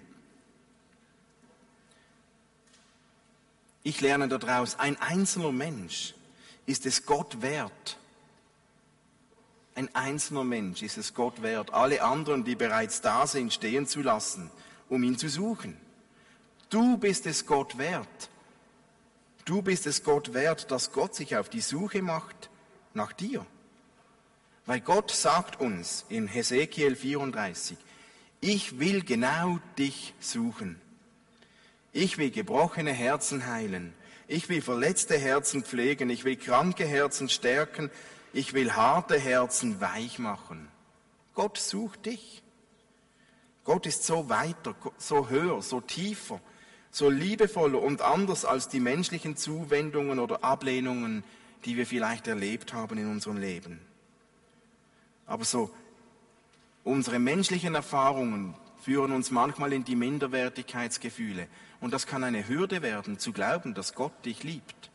Ich 3.84 4.00
lerne 4.00 4.26
daraus, 4.26 4.76
ein 4.76 5.00
einzelner 5.00 5.52
Mensch 5.52 6.14
ist 6.66 6.84
es 6.84 7.06
Gott 7.06 7.40
wert. 7.40 7.96
Ein 9.76 9.88
einzelner 9.94 10.42
Mensch 10.42 10.82
ist 10.82 10.98
es 10.98 11.14
Gott 11.14 11.42
wert, 11.42 11.72
alle 11.72 12.02
anderen, 12.02 12.42
die 12.42 12.56
bereits 12.56 13.02
da 13.02 13.28
sind, 13.28 13.52
stehen 13.52 13.86
zu 13.86 14.02
lassen, 14.02 14.50
um 14.88 15.04
ihn 15.04 15.16
zu 15.16 15.28
suchen. 15.28 15.76
Du 16.70 16.96
bist 16.96 17.24
es 17.26 17.46
Gott 17.46 17.78
wert, 17.78 18.30
Du 19.44 19.62
bist 19.62 19.86
es 19.86 20.04
Gott 20.04 20.34
wert, 20.34 20.70
dass 20.70 20.92
Gott 20.92 21.14
sich 21.14 21.36
auf 21.36 21.48
die 21.48 21.60
Suche 21.60 22.02
macht 22.02 22.50
nach 22.94 23.12
dir. 23.12 23.44
Weil 24.66 24.80
Gott 24.80 25.10
sagt 25.10 25.60
uns 25.60 26.04
in 26.08 26.28
Hesekiel 26.28 26.94
34, 26.94 27.76
ich 28.40 28.78
will 28.78 29.02
genau 29.02 29.58
dich 29.78 30.14
suchen. 30.20 30.80
Ich 31.92 32.18
will 32.18 32.30
gebrochene 32.30 32.92
Herzen 32.92 33.46
heilen. 33.46 33.94
Ich 34.28 34.48
will 34.48 34.62
verletzte 34.62 35.18
Herzen 35.18 35.64
pflegen. 35.64 36.08
Ich 36.08 36.24
will 36.24 36.36
kranke 36.36 36.86
Herzen 36.86 37.28
stärken. 37.28 37.90
Ich 38.32 38.54
will 38.54 38.72
harte 38.72 39.18
Herzen 39.18 39.80
weich 39.80 40.18
machen. 40.18 40.68
Gott 41.34 41.58
sucht 41.58 42.06
dich. 42.06 42.42
Gott 43.64 43.86
ist 43.86 44.04
so 44.04 44.28
weiter, 44.28 44.74
so 44.96 45.28
höher, 45.28 45.62
so 45.62 45.80
tiefer 45.80 46.40
so 46.92 47.08
liebevoller 47.08 47.82
und 47.82 48.02
anders 48.02 48.44
als 48.44 48.68
die 48.68 48.78
menschlichen 48.78 49.34
Zuwendungen 49.36 50.18
oder 50.18 50.44
Ablehnungen, 50.44 51.24
die 51.64 51.76
wir 51.76 51.86
vielleicht 51.86 52.28
erlebt 52.28 52.74
haben 52.74 52.98
in 52.98 53.10
unserem 53.10 53.38
Leben. 53.38 53.80
Aber 55.26 55.44
so, 55.44 55.70
unsere 56.84 57.18
menschlichen 57.18 57.74
Erfahrungen 57.74 58.54
führen 58.82 59.12
uns 59.12 59.30
manchmal 59.30 59.72
in 59.72 59.84
die 59.84 59.96
Minderwertigkeitsgefühle. 59.96 61.46
Und 61.80 61.94
das 61.94 62.06
kann 62.06 62.24
eine 62.24 62.46
Hürde 62.46 62.82
werden, 62.82 63.18
zu 63.18 63.32
glauben, 63.32 63.74
dass 63.74 63.94
Gott 63.94 64.12
dich 64.26 64.42
liebt. 64.42 64.90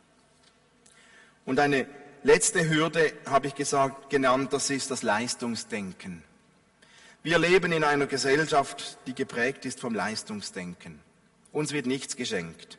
Und 1.46 1.60
eine 1.60 1.88
letzte 2.24 2.70
Hürde, 2.70 3.14
habe 3.26 3.48
ich 3.48 3.56
gesagt, 3.56 4.10
genannt, 4.10 4.54
das 4.54 4.70
ist 4.70 4.92
das 4.92 5.02
Leistungsdenken. 5.02 6.22
Wir 7.24 7.40
leben 7.40 7.72
in 7.72 7.84
einer 7.84 8.06
Gesellschaft, 8.06 9.00
die 9.08 9.16
geprägt 9.16 9.66
ist 9.66 9.80
vom 9.80 9.96
Leistungsdenken. 9.96 11.07
Uns 11.52 11.72
wird 11.72 11.86
nichts 11.86 12.16
geschenkt. 12.16 12.78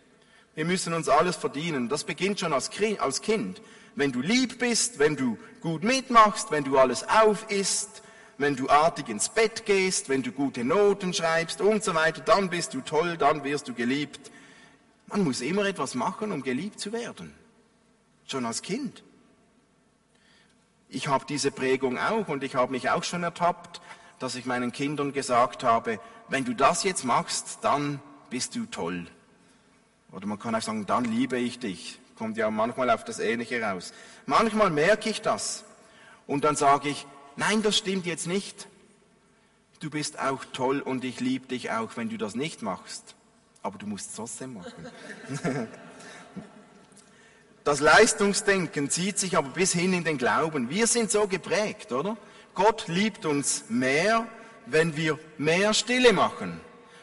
Wir 0.54 0.64
müssen 0.64 0.92
uns 0.92 1.08
alles 1.08 1.36
verdienen. 1.36 1.88
Das 1.88 2.04
beginnt 2.04 2.40
schon 2.40 2.52
als 2.52 2.70
Kind. 2.70 3.62
Wenn 3.94 4.12
du 4.12 4.20
lieb 4.20 4.58
bist, 4.58 4.98
wenn 4.98 5.16
du 5.16 5.38
gut 5.60 5.84
mitmachst, 5.84 6.50
wenn 6.50 6.64
du 6.64 6.78
alles 6.78 7.08
aufisst, 7.08 8.02
wenn 8.38 8.56
du 8.56 8.68
artig 8.68 9.08
ins 9.08 9.28
Bett 9.28 9.66
gehst, 9.66 10.08
wenn 10.08 10.22
du 10.22 10.32
gute 10.32 10.64
Noten 10.64 11.12
schreibst 11.12 11.60
und 11.60 11.82
so 11.82 11.94
weiter, 11.94 12.20
dann 12.20 12.50
bist 12.50 12.74
du 12.74 12.80
toll, 12.80 13.16
dann 13.16 13.42
wirst 13.42 13.68
du 13.68 13.74
geliebt. 13.74 14.30
Man 15.06 15.24
muss 15.24 15.40
immer 15.40 15.64
etwas 15.64 15.94
machen, 15.94 16.32
um 16.32 16.42
geliebt 16.42 16.78
zu 16.78 16.92
werden. 16.92 17.34
Schon 18.26 18.46
als 18.46 18.62
Kind. 18.62 19.02
Ich 20.88 21.08
habe 21.08 21.24
diese 21.28 21.50
Prägung 21.50 21.98
auch 21.98 22.28
und 22.28 22.44
ich 22.44 22.54
habe 22.54 22.72
mich 22.72 22.90
auch 22.90 23.04
schon 23.04 23.22
ertappt, 23.22 23.80
dass 24.18 24.34
ich 24.34 24.46
meinen 24.46 24.72
Kindern 24.72 25.12
gesagt 25.12 25.64
habe, 25.64 26.00
wenn 26.28 26.44
du 26.44 26.54
das 26.54 26.84
jetzt 26.84 27.04
machst, 27.04 27.58
dann 27.62 28.00
bist 28.30 28.54
du 28.54 28.66
toll. 28.66 29.06
Oder 30.12 30.26
man 30.26 30.38
kann 30.38 30.54
auch 30.54 30.62
sagen, 30.62 30.86
dann 30.86 31.04
liebe 31.04 31.38
ich 31.38 31.58
dich. 31.58 31.98
Kommt 32.16 32.36
ja 32.36 32.50
manchmal 32.50 32.90
auf 32.90 33.04
das 33.04 33.18
Ähnliche 33.18 33.62
raus. 33.62 33.92
Manchmal 34.26 34.70
merke 34.70 35.08
ich 35.08 35.22
das 35.22 35.64
und 36.26 36.44
dann 36.44 36.56
sage 36.56 36.88
ich, 36.88 37.06
nein, 37.36 37.62
das 37.62 37.76
stimmt 37.76 38.06
jetzt 38.06 38.26
nicht. 38.26 38.68
Du 39.80 39.90
bist 39.90 40.18
auch 40.18 40.44
toll 40.52 40.80
und 40.80 41.04
ich 41.04 41.20
liebe 41.20 41.46
dich 41.46 41.70
auch, 41.70 41.96
wenn 41.96 42.08
du 42.08 42.16
das 42.16 42.34
nicht 42.34 42.62
machst. 42.62 43.14
Aber 43.62 43.78
du 43.78 43.86
musst 43.86 44.10
es 44.10 44.16
trotzdem 44.16 44.54
machen. 44.54 44.88
Das 47.68 47.80
Leistungsdenken 47.80 48.88
zieht 48.88 49.18
sich 49.18 49.36
aber 49.36 49.50
bis 49.50 49.74
hin 49.74 49.92
in 49.92 50.02
den 50.02 50.16
Glauben. 50.16 50.70
Wir 50.70 50.86
sind 50.86 51.10
so 51.10 51.28
geprägt, 51.28 51.92
oder? 51.92 52.16
Gott 52.54 52.88
liebt 52.88 53.26
uns 53.26 53.64
mehr, 53.68 54.26
wenn 54.64 54.96
wir 54.96 55.18
mehr 55.36 55.74
Stille 55.74 56.14
machen. 56.14 56.62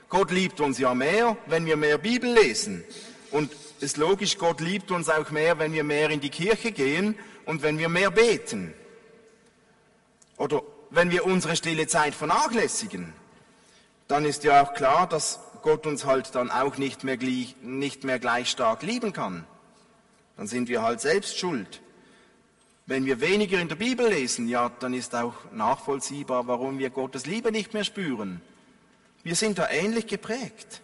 Gott 0.09 0.31
liebt 0.31 0.59
uns 0.61 0.77
ja 0.77 0.93
mehr, 0.93 1.37
wenn 1.47 1.65
wir 1.65 1.77
mehr 1.77 1.97
Bibel 1.97 2.31
lesen. 2.33 2.83
Und 3.31 3.51
es 3.77 3.83
ist 3.83 3.97
logisch, 3.97 4.37
Gott 4.37 4.61
liebt 4.61 4.91
uns 4.91 5.09
auch 5.09 5.31
mehr, 5.31 5.59
wenn 5.59 5.73
wir 5.73 5.83
mehr 5.83 6.09
in 6.09 6.21
die 6.21 6.29
Kirche 6.29 6.71
gehen 6.71 7.15
und 7.45 7.61
wenn 7.61 7.77
wir 7.77 7.89
mehr 7.89 8.11
beten. 8.11 8.73
Oder 10.37 10.61
wenn 10.89 11.11
wir 11.11 11.25
unsere 11.25 11.55
stille 11.55 11.87
Zeit 11.87 12.13
vernachlässigen. 12.15 13.13
Dann 14.07 14.25
ist 14.25 14.43
ja 14.43 14.63
auch 14.63 14.73
klar, 14.73 15.07
dass 15.07 15.39
Gott 15.61 15.85
uns 15.87 16.05
halt 16.05 16.35
dann 16.35 16.51
auch 16.51 16.77
nicht 16.77 17.03
mehr, 17.03 17.17
nicht 17.61 18.03
mehr 18.03 18.19
gleich 18.19 18.49
stark 18.49 18.83
lieben 18.83 19.13
kann 19.13 19.45
dann 20.37 20.47
sind 20.47 20.69
wir 20.69 20.81
halt 20.81 21.01
selbst 21.01 21.37
schuld. 21.37 21.81
Wenn 22.85 23.05
wir 23.05 23.19
weniger 23.19 23.59
in 23.59 23.67
der 23.67 23.75
Bibel 23.75 24.07
lesen, 24.07 24.47
ja, 24.47 24.69
dann 24.79 24.93
ist 24.93 25.15
auch 25.15 25.33
nachvollziehbar, 25.51 26.47
warum 26.47 26.77
wir 26.77 26.89
Gottes 26.89 27.25
Liebe 27.25 27.51
nicht 27.51 27.73
mehr 27.73 27.83
spüren. 27.83 28.41
Wir 29.25 29.35
sind 29.35 29.57
da 29.57 29.67
ähnlich 29.71 30.05
geprägt. 30.05 30.81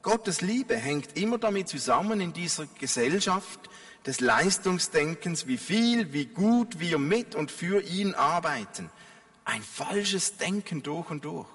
Gottes 0.00 0.40
Liebe 0.40 0.76
hängt 0.76 1.14
immer 1.18 1.36
damit 1.36 1.68
zusammen 1.68 2.22
in 2.22 2.32
dieser 2.32 2.64
Gesellschaft 2.80 3.68
des 4.06 4.20
Leistungsdenkens, 4.20 5.46
wie 5.46 5.58
viel, 5.58 6.14
wie 6.14 6.24
gut 6.24 6.80
wir 6.80 6.96
mit 6.96 7.34
und 7.34 7.50
für 7.50 7.82
ihn 7.82 8.14
arbeiten. 8.14 8.88
Ein 9.44 9.62
falsches 9.62 10.38
Denken 10.38 10.82
durch 10.82 11.10
und 11.10 11.26
durch. 11.26 11.46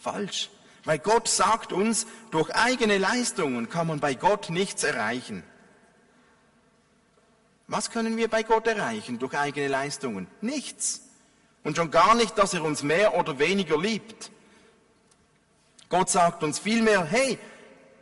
Falsch. 0.00 0.50
Weil 0.82 0.98
Gott 0.98 1.28
sagt 1.28 1.72
uns, 1.72 2.08
durch 2.32 2.52
eigene 2.56 2.98
Leistungen 2.98 3.68
kann 3.68 3.86
man 3.86 4.00
bei 4.00 4.14
Gott 4.14 4.50
nichts 4.50 4.82
erreichen. 4.82 5.44
Was 7.68 7.92
können 7.92 8.16
wir 8.16 8.26
bei 8.26 8.42
Gott 8.42 8.66
erreichen 8.66 9.20
durch 9.20 9.38
eigene 9.38 9.68
Leistungen? 9.68 10.26
Nichts. 10.40 11.02
Und 11.64 11.76
schon 11.76 11.90
gar 11.90 12.14
nicht, 12.14 12.36
dass 12.38 12.54
er 12.54 12.64
uns 12.64 12.82
mehr 12.82 13.16
oder 13.16 13.38
weniger 13.38 13.78
liebt. 13.78 14.30
Gott 15.88 16.10
sagt 16.10 16.42
uns 16.42 16.58
vielmehr, 16.58 17.04
hey, 17.04 17.38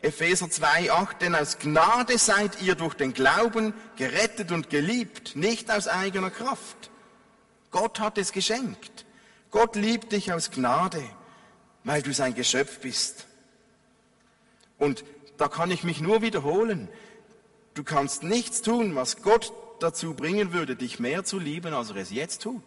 Epheser 0.02 0.46
2,8, 0.46 1.18
denn 1.18 1.34
aus 1.34 1.58
Gnade 1.58 2.16
seid 2.16 2.62
ihr 2.62 2.74
durch 2.74 2.94
den 2.94 3.12
Glauben 3.12 3.74
gerettet 3.96 4.50
und 4.50 4.70
geliebt, 4.70 5.36
nicht 5.36 5.70
aus 5.70 5.88
eigener 5.88 6.30
Kraft. 6.30 6.90
Gott 7.70 8.00
hat 8.00 8.16
es 8.16 8.32
geschenkt. 8.32 9.04
Gott 9.50 9.76
liebt 9.76 10.12
dich 10.12 10.32
aus 10.32 10.50
Gnade 10.50 11.02
weil 11.84 12.02
du 12.02 12.12
sein 12.12 12.34
Geschöpf 12.34 12.80
bist. 12.80 13.26
Und 14.78 15.04
da 15.36 15.48
kann 15.48 15.70
ich 15.70 15.84
mich 15.84 16.00
nur 16.00 16.22
wiederholen. 16.22 16.88
Du 17.74 17.84
kannst 17.84 18.22
nichts 18.22 18.62
tun, 18.62 18.94
was 18.94 19.22
Gott 19.22 19.52
dazu 19.80 20.14
bringen 20.14 20.52
würde, 20.52 20.76
dich 20.76 20.98
mehr 20.98 21.24
zu 21.24 21.38
lieben, 21.38 21.72
als 21.72 21.90
er 21.90 21.96
es 21.96 22.10
jetzt 22.10 22.42
tut. 22.42 22.62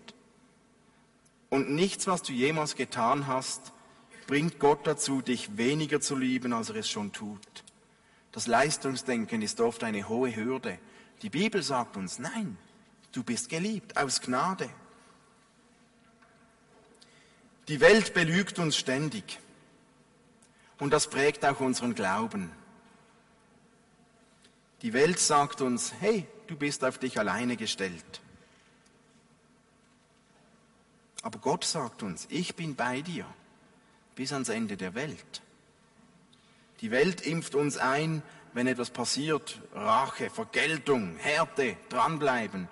Und 1.53 1.69
nichts, 1.69 2.07
was 2.07 2.23
du 2.23 2.33
jemals 2.33 2.75
getan 2.75 3.27
hast, 3.27 3.73
bringt 4.25 4.57
Gott 4.57 4.87
dazu, 4.87 5.21
dich 5.21 5.55
weniger 5.55 6.01
zu 6.01 6.15
lieben, 6.15 6.51
als 6.51 6.71
er 6.71 6.77
es 6.77 6.89
schon 6.89 7.11
tut. 7.11 7.63
Das 8.31 8.47
Leistungsdenken 8.47 9.43
ist 9.43 9.61
oft 9.61 9.83
eine 9.83 10.09
hohe 10.09 10.35
Hürde. 10.35 10.79
Die 11.21 11.29
Bibel 11.29 11.61
sagt 11.61 11.95
uns, 11.95 12.17
nein, 12.17 12.57
du 13.11 13.21
bist 13.21 13.49
geliebt 13.49 13.95
aus 13.97 14.19
Gnade. 14.19 14.67
Die 17.67 17.79
Welt 17.81 18.15
belügt 18.15 18.57
uns 18.57 18.75
ständig. 18.75 19.37
Und 20.79 20.91
das 20.91 21.07
prägt 21.07 21.45
auch 21.45 21.59
unseren 21.59 21.93
Glauben. 21.93 22.49
Die 24.81 24.93
Welt 24.93 25.19
sagt 25.19 25.61
uns, 25.61 25.93
hey, 25.99 26.25
du 26.47 26.55
bist 26.55 26.83
auf 26.83 26.97
dich 26.97 27.19
alleine 27.19 27.57
gestellt. 27.57 28.23
Aber 31.23 31.39
Gott 31.39 31.63
sagt 31.63 32.03
uns, 32.03 32.27
ich 32.29 32.55
bin 32.55 32.75
bei 32.75 33.01
dir 33.01 33.25
bis 34.15 34.33
ans 34.33 34.49
Ende 34.49 34.77
der 34.77 34.93
Welt. 34.93 35.41
Die 36.81 36.91
Welt 36.91 37.21
impft 37.21 37.55
uns 37.55 37.77
ein, 37.77 38.21
wenn 38.51 38.67
etwas 38.67 38.91
passiert, 38.91 39.61
Rache, 39.73 40.29
Vergeltung, 40.29 41.15
Härte, 41.15 41.77
dranbleiben. 41.89 42.67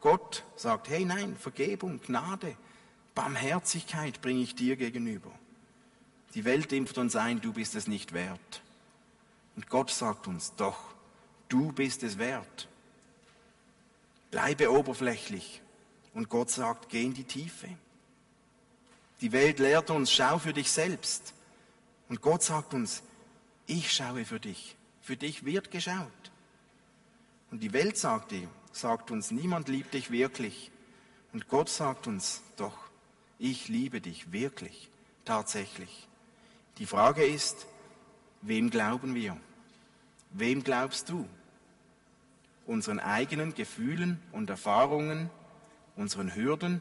Gott 0.00 0.44
sagt, 0.56 0.88
hey 0.88 1.04
nein, 1.04 1.36
Vergebung, 1.36 2.00
Gnade, 2.02 2.54
Barmherzigkeit 3.14 4.20
bringe 4.20 4.42
ich 4.42 4.54
dir 4.54 4.76
gegenüber. 4.76 5.30
Die 6.34 6.44
Welt 6.44 6.72
impft 6.72 6.98
uns 6.98 7.16
ein, 7.16 7.40
du 7.40 7.54
bist 7.54 7.74
es 7.74 7.88
nicht 7.88 8.12
wert. 8.12 8.62
Und 9.56 9.70
Gott 9.70 9.90
sagt 9.90 10.26
uns, 10.26 10.54
doch, 10.56 10.78
du 11.48 11.72
bist 11.72 12.02
es 12.02 12.18
wert. 12.18 12.68
Bleibe 14.30 14.70
oberflächlich. 14.70 15.62
Und 16.12 16.28
Gott 16.28 16.50
sagt, 16.50 16.90
geh 16.90 17.02
in 17.04 17.14
die 17.14 17.24
Tiefe. 17.24 17.68
Die 19.20 19.32
Welt 19.32 19.58
lehrt 19.58 19.90
uns, 19.90 20.12
schau 20.12 20.38
für 20.38 20.52
dich 20.52 20.70
selbst. 20.70 21.34
Und 22.08 22.20
Gott 22.20 22.42
sagt 22.42 22.74
uns, 22.74 23.02
ich 23.66 23.92
schaue 23.92 24.24
für 24.24 24.40
dich. 24.40 24.76
Für 25.00 25.16
dich 25.16 25.44
wird 25.44 25.70
geschaut. 25.70 26.32
Und 27.50 27.62
die 27.62 27.72
Welt 27.72 27.96
sagt, 27.96 28.32
sagt 28.72 29.10
uns, 29.10 29.30
niemand 29.30 29.68
liebt 29.68 29.94
dich 29.94 30.10
wirklich. 30.10 30.70
Und 31.32 31.48
Gott 31.48 31.68
sagt 31.68 32.06
uns, 32.06 32.42
doch, 32.56 32.76
ich 33.38 33.68
liebe 33.68 34.00
dich 34.00 34.32
wirklich, 34.32 34.88
tatsächlich. 35.24 36.08
Die 36.78 36.86
Frage 36.86 37.24
ist, 37.24 37.66
wem 38.42 38.70
glauben 38.70 39.14
wir? 39.14 39.36
Wem 40.30 40.62
glaubst 40.62 41.08
du? 41.08 41.26
Unseren 42.66 42.98
eigenen 42.98 43.54
Gefühlen 43.54 44.20
und 44.32 44.50
Erfahrungen, 44.50 45.30
unseren 45.94 46.34
Hürden, 46.34 46.80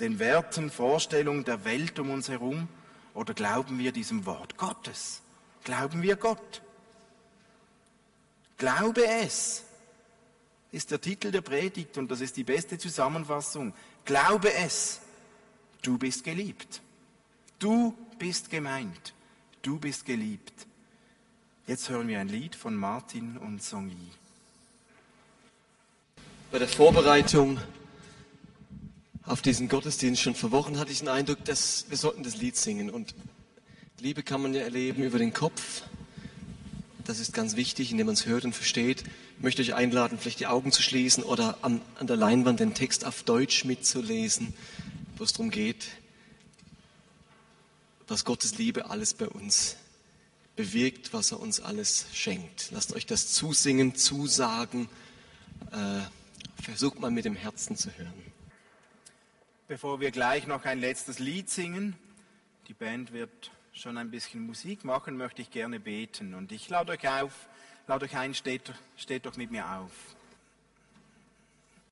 den 0.00 0.18
Werten, 0.18 0.70
Vorstellungen 0.70 1.44
der 1.44 1.64
Welt 1.64 1.98
um 1.98 2.10
uns 2.10 2.28
herum 2.28 2.68
oder 3.14 3.34
glauben 3.34 3.78
wir 3.78 3.92
diesem 3.92 4.26
Wort 4.26 4.56
Gottes? 4.56 5.22
Glauben 5.64 6.02
wir 6.02 6.16
Gott? 6.16 6.62
Glaube 8.58 9.06
es 9.06 9.64
ist 10.72 10.90
der 10.90 11.00
Titel 11.00 11.30
der 11.30 11.40
Predigt 11.40 11.96
und 11.98 12.10
das 12.10 12.20
ist 12.20 12.36
die 12.36 12.44
beste 12.44 12.78
Zusammenfassung. 12.78 13.72
Glaube 14.04 14.52
es, 14.52 15.00
du 15.82 15.98
bist 15.98 16.24
geliebt. 16.24 16.82
Du 17.58 17.96
bist 18.18 18.50
gemeint. 18.50 19.14
Du 19.62 19.78
bist 19.78 20.04
geliebt. 20.04 20.66
Jetzt 21.66 21.88
hören 21.88 22.08
wir 22.08 22.20
ein 22.20 22.28
Lied 22.28 22.56
von 22.56 22.74
Martin 22.74 23.38
und 23.38 23.62
Song 23.62 23.88
Yi. 23.88 24.10
Bei 26.50 26.58
der 26.58 26.68
Vorbereitung 26.68 27.58
auf 29.26 29.40
diesen 29.40 29.68
Gottesdienst 29.68 30.20
schon 30.20 30.34
vor 30.34 30.50
Wochen 30.50 30.78
hatte 30.78 30.92
ich 30.92 30.98
den 30.98 31.08
Eindruck, 31.08 31.44
dass 31.44 31.86
wir 31.88 31.96
sollten 31.96 32.22
das 32.22 32.36
Lied 32.36 32.56
singen. 32.56 32.90
Und 32.90 33.14
Liebe 34.00 34.22
kann 34.22 34.42
man 34.42 34.52
ja 34.52 34.62
erleben 34.62 35.02
über 35.02 35.18
den 35.18 35.32
Kopf. 35.32 35.82
Das 37.04 37.18
ist 37.18 37.32
ganz 37.32 37.56
wichtig, 37.56 37.90
indem 37.90 38.06
man 38.06 38.14
es 38.14 38.26
hört 38.26 38.44
und 38.44 38.54
versteht. 38.54 39.02
Ich 39.36 39.42
möchte 39.42 39.62
euch 39.62 39.74
einladen, 39.74 40.18
vielleicht 40.18 40.40
die 40.40 40.46
Augen 40.46 40.72
zu 40.72 40.82
schließen 40.82 41.22
oder 41.22 41.58
an, 41.62 41.80
an 41.98 42.06
der 42.06 42.16
Leinwand 42.16 42.60
den 42.60 42.74
Text 42.74 43.04
auf 43.04 43.22
Deutsch 43.22 43.64
mitzulesen, 43.64 44.54
wo 45.16 45.24
es 45.24 45.32
darum 45.32 45.50
geht, 45.50 45.86
was 48.08 48.24
Gottes 48.24 48.58
Liebe 48.58 48.90
alles 48.90 49.14
bei 49.14 49.28
uns 49.28 49.76
bewirkt, 50.56 51.12
was 51.12 51.32
er 51.32 51.40
uns 51.40 51.60
alles 51.60 52.06
schenkt. 52.12 52.68
Lasst 52.72 52.94
euch 52.94 53.06
das 53.06 53.32
zusingen, 53.32 53.94
zusagen. 53.94 54.88
Äh, 55.72 56.00
versucht 56.62 57.00
mal 57.00 57.10
mit 57.10 57.24
dem 57.24 57.36
Herzen 57.36 57.76
zu 57.76 57.90
hören. 57.96 58.33
Bevor 59.66 59.98
wir 59.98 60.10
gleich 60.10 60.46
noch 60.46 60.66
ein 60.66 60.78
letztes 60.78 61.18
Lied 61.18 61.48
singen, 61.48 61.96
die 62.68 62.74
Band 62.74 63.14
wird 63.14 63.50
schon 63.72 63.96
ein 63.96 64.10
bisschen 64.10 64.44
Musik 64.44 64.84
machen, 64.84 65.16
möchte 65.16 65.40
ich 65.40 65.50
gerne 65.50 65.80
beten. 65.80 66.34
Und 66.34 66.52
ich 66.52 66.68
lade 66.68 66.92
euch 66.92 67.08
auf, 67.08 67.48
lade 67.86 68.04
euch 68.04 68.14
ein, 68.14 68.34
steht, 68.34 68.74
steht 68.98 69.24
doch 69.24 69.38
mit 69.38 69.50
mir 69.50 69.66
auf. 69.66 70.13